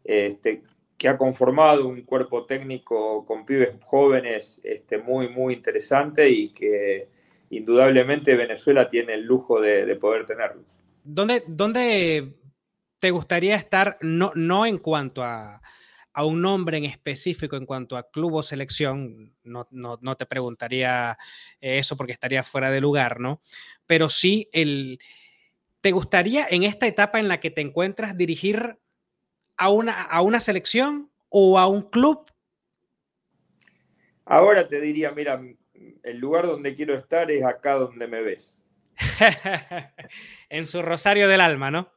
[0.04, 0.62] este,
[0.98, 7.08] que ha conformado un cuerpo técnico con pibes jóvenes este, muy, muy interesante y que,
[7.52, 10.62] indudablemente Venezuela tiene el lujo de, poder tenerlo.
[11.04, 12.34] ¿Dónde, ¿Dónde,
[12.98, 15.60] te gustaría estar, no, no en cuanto a,
[16.14, 19.34] a, un nombre en específico, en cuanto a club o selección?
[19.44, 21.18] No, no, no te preguntaría
[21.60, 23.40] eso porque estaría fuera de lugar, ¿no?
[23.86, 24.98] Pero sí el...
[25.82, 28.78] ¿Te gustaría en esta etapa en la que te encuentras dirigir
[29.56, 32.30] a una, a una selección o a un club?
[34.24, 35.42] Ahora te diría, mira,
[36.04, 38.60] el lugar donde quiero estar es acá donde me ves.
[40.48, 41.90] en su rosario del alma, ¿no?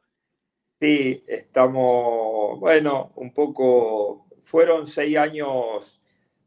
[0.80, 6.02] Sí, estamos, bueno, un poco, fueron seis años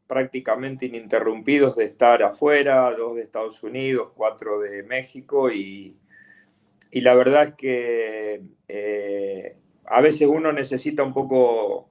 [0.06, 5.96] prácticamente ininterrumpidos de estar afuera, dos de Estados Unidos, cuatro de México y,
[6.92, 11.88] la verdad es que eh, a veces uno necesita un poco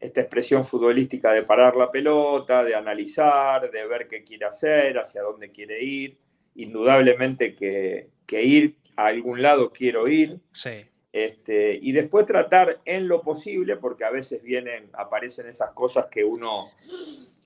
[0.00, 5.22] esta expresión futbolística de parar la pelota, de analizar, de ver qué quiere hacer, hacia
[5.22, 6.18] dónde quiere ir.
[6.56, 10.38] Indudablemente que, ir a algún lado quiero ir.
[10.52, 10.86] Sí.
[11.12, 16.24] Este, y después tratar en lo posible, porque a veces vienen, aparecen esas cosas que
[16.24, 16.68] uno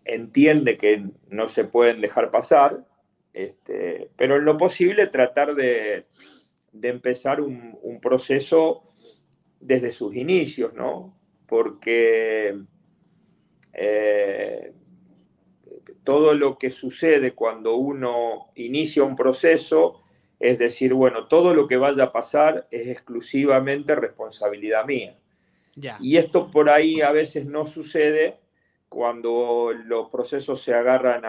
[0.05, 2.85] entiende que no se pueden dejar pasar,
[3.35, 6.07] este, pero en lo posible tratar de,
[6.83, 8.83] empezar un, un, proceso
[9.61, 11.19] desde sus inicios, ¿no?
[11.49, 12.61] porque
[13.73, 14.73] eh,
[16.05, 20.03] todo lo que sucede cuando uno inicia un proceso
[20.39, 25.19] es decir, bueno, todo lo que vaya a pasar es exclusivamente responsabilidad mía.
[26.01, 28.39] Y esto por ahí a veces no sucede
[28.89, 31.23] cuando los procesos se agarran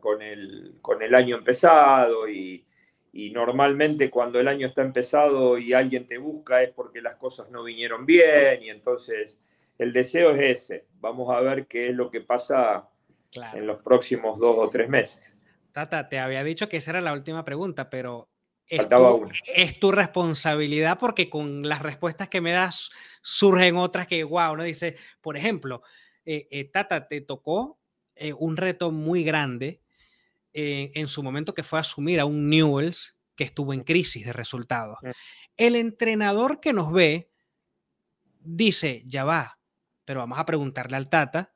[0.00, 2.64] con, el, con el año empezado y,
[3.12, 7.50] y normalmente cuando el año está empezado y alguien te busca es porque las cosas
[7.50, 9.40] no vinieron bien y entonces
[9.78, 10.86] el deseo es ese.
[11.00, 12.88] Vamos a ver qué es lo que pasa
[13.54, 15.38] en los próximos dos o tres meses.
[15.72, 18.28] Tata, te había dicho que esa era la última pregunta, pero
[18.66, 22.90] es tu, es tu, responsabilidad porque con las respuestas que me das
[23.20, 25.82] surgen otras que, wow, uno dice, por ejemplo,
[26.24, 27.78] eh, eh, Tata, te tocó
[28.14, 29.80] eh, un reto muy grande
[30.52, 34.32] eh, en su momento que fue asumir a un Newells que estuvo en crisis de
[34.32, 34.98] resultados.
[35.02, 35.10] Mm.
[35.56, 37.30] El entrenador que nos ve
[38.40, 39.58] dice, ya va,
[40.04, 41.54] pero vamos a preguntarle al Tata,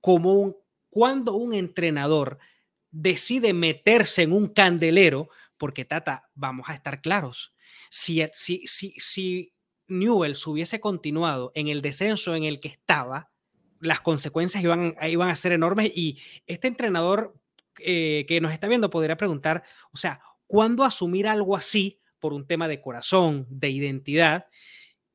[0.00, 0.56] cómo un,
[0.90, 2.38] cuando un entrenador
[2.90, 7.54] decide meterse en un candelero, porque Tata, vamos a estar claros,
[7.90, 9.54] si, si, si, si
[9.88, 13.30] Newells hubiese continuado en el descenso en el que estaba,
[13.80, 17.34] las consecuencias iban, iban a ser enormes y este entrenador
[17.80, 19.62] eh, que nos está viendo podría preguntar,
[19.92, 24.46] o sea, ¿cuándo asumir algo así por un tema de corazón, de identidad?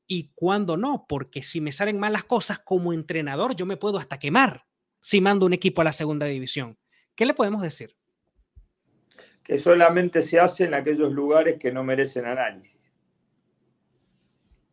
[0.08, 3.98] Y cuándo no, porque si me salen mal las cosas como entrenador, yo me puedo
[3.98, 4.66] hasta quemar
[5.02, 6.78] si mando un equipo a la segunda división.
[7.16, 7.96] ¿Qué le podemos decir?
[9.44, 12.80] Que solamente se hace en aquellos lugares que no merecen análisis.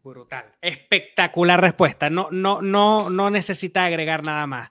[0.02, 0.54] Brutal.
[0.60, 2.10] Espectacular respuesta.
[2.10, 4.70] No, no, no, no necesita agregar nada más.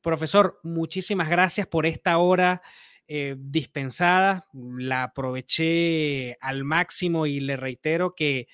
[0.00, 2.62] Profesor, muchísimas gracias por esta hora
[3.08, 4.44] eh, dispensada.
[4.52, 8.48] La aproveché al máximo y le reitero que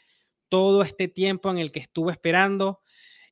[0.49, 2.81] todo este tiempo en el que estuve esperando,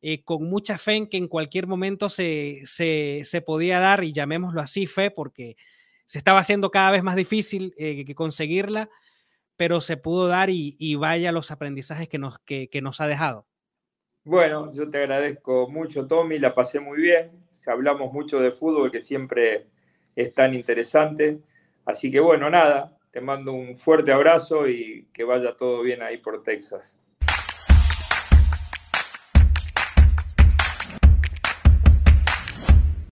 [0.02, 4.60] eh, con mucha fe en que en cualquier momento se, se, podía dar, y llamémoslo
[4.60, 5.56] así, fe, porque
[6.04, 8.90] se estaba haciendo cada vez más difícil eh, que conseguirla,
[9.56, 13.46] pero se pudo dar y, vaya los aprendizajes que nos, que nos ha dejado.
[14.24, 17.32] Bueno, yo te agradezco mucho, Tommy, la pasé muy bien.
[17.66, 19.66] Hablamos mucho de fútbol, que siempre
[20.14, 21.40] es tan interesante.
[21.84, 26.18] Así que bueno, nada, te mando un fuerte abrazo y que vaya todo bien ahí
[26.18, 26.96] por Texas.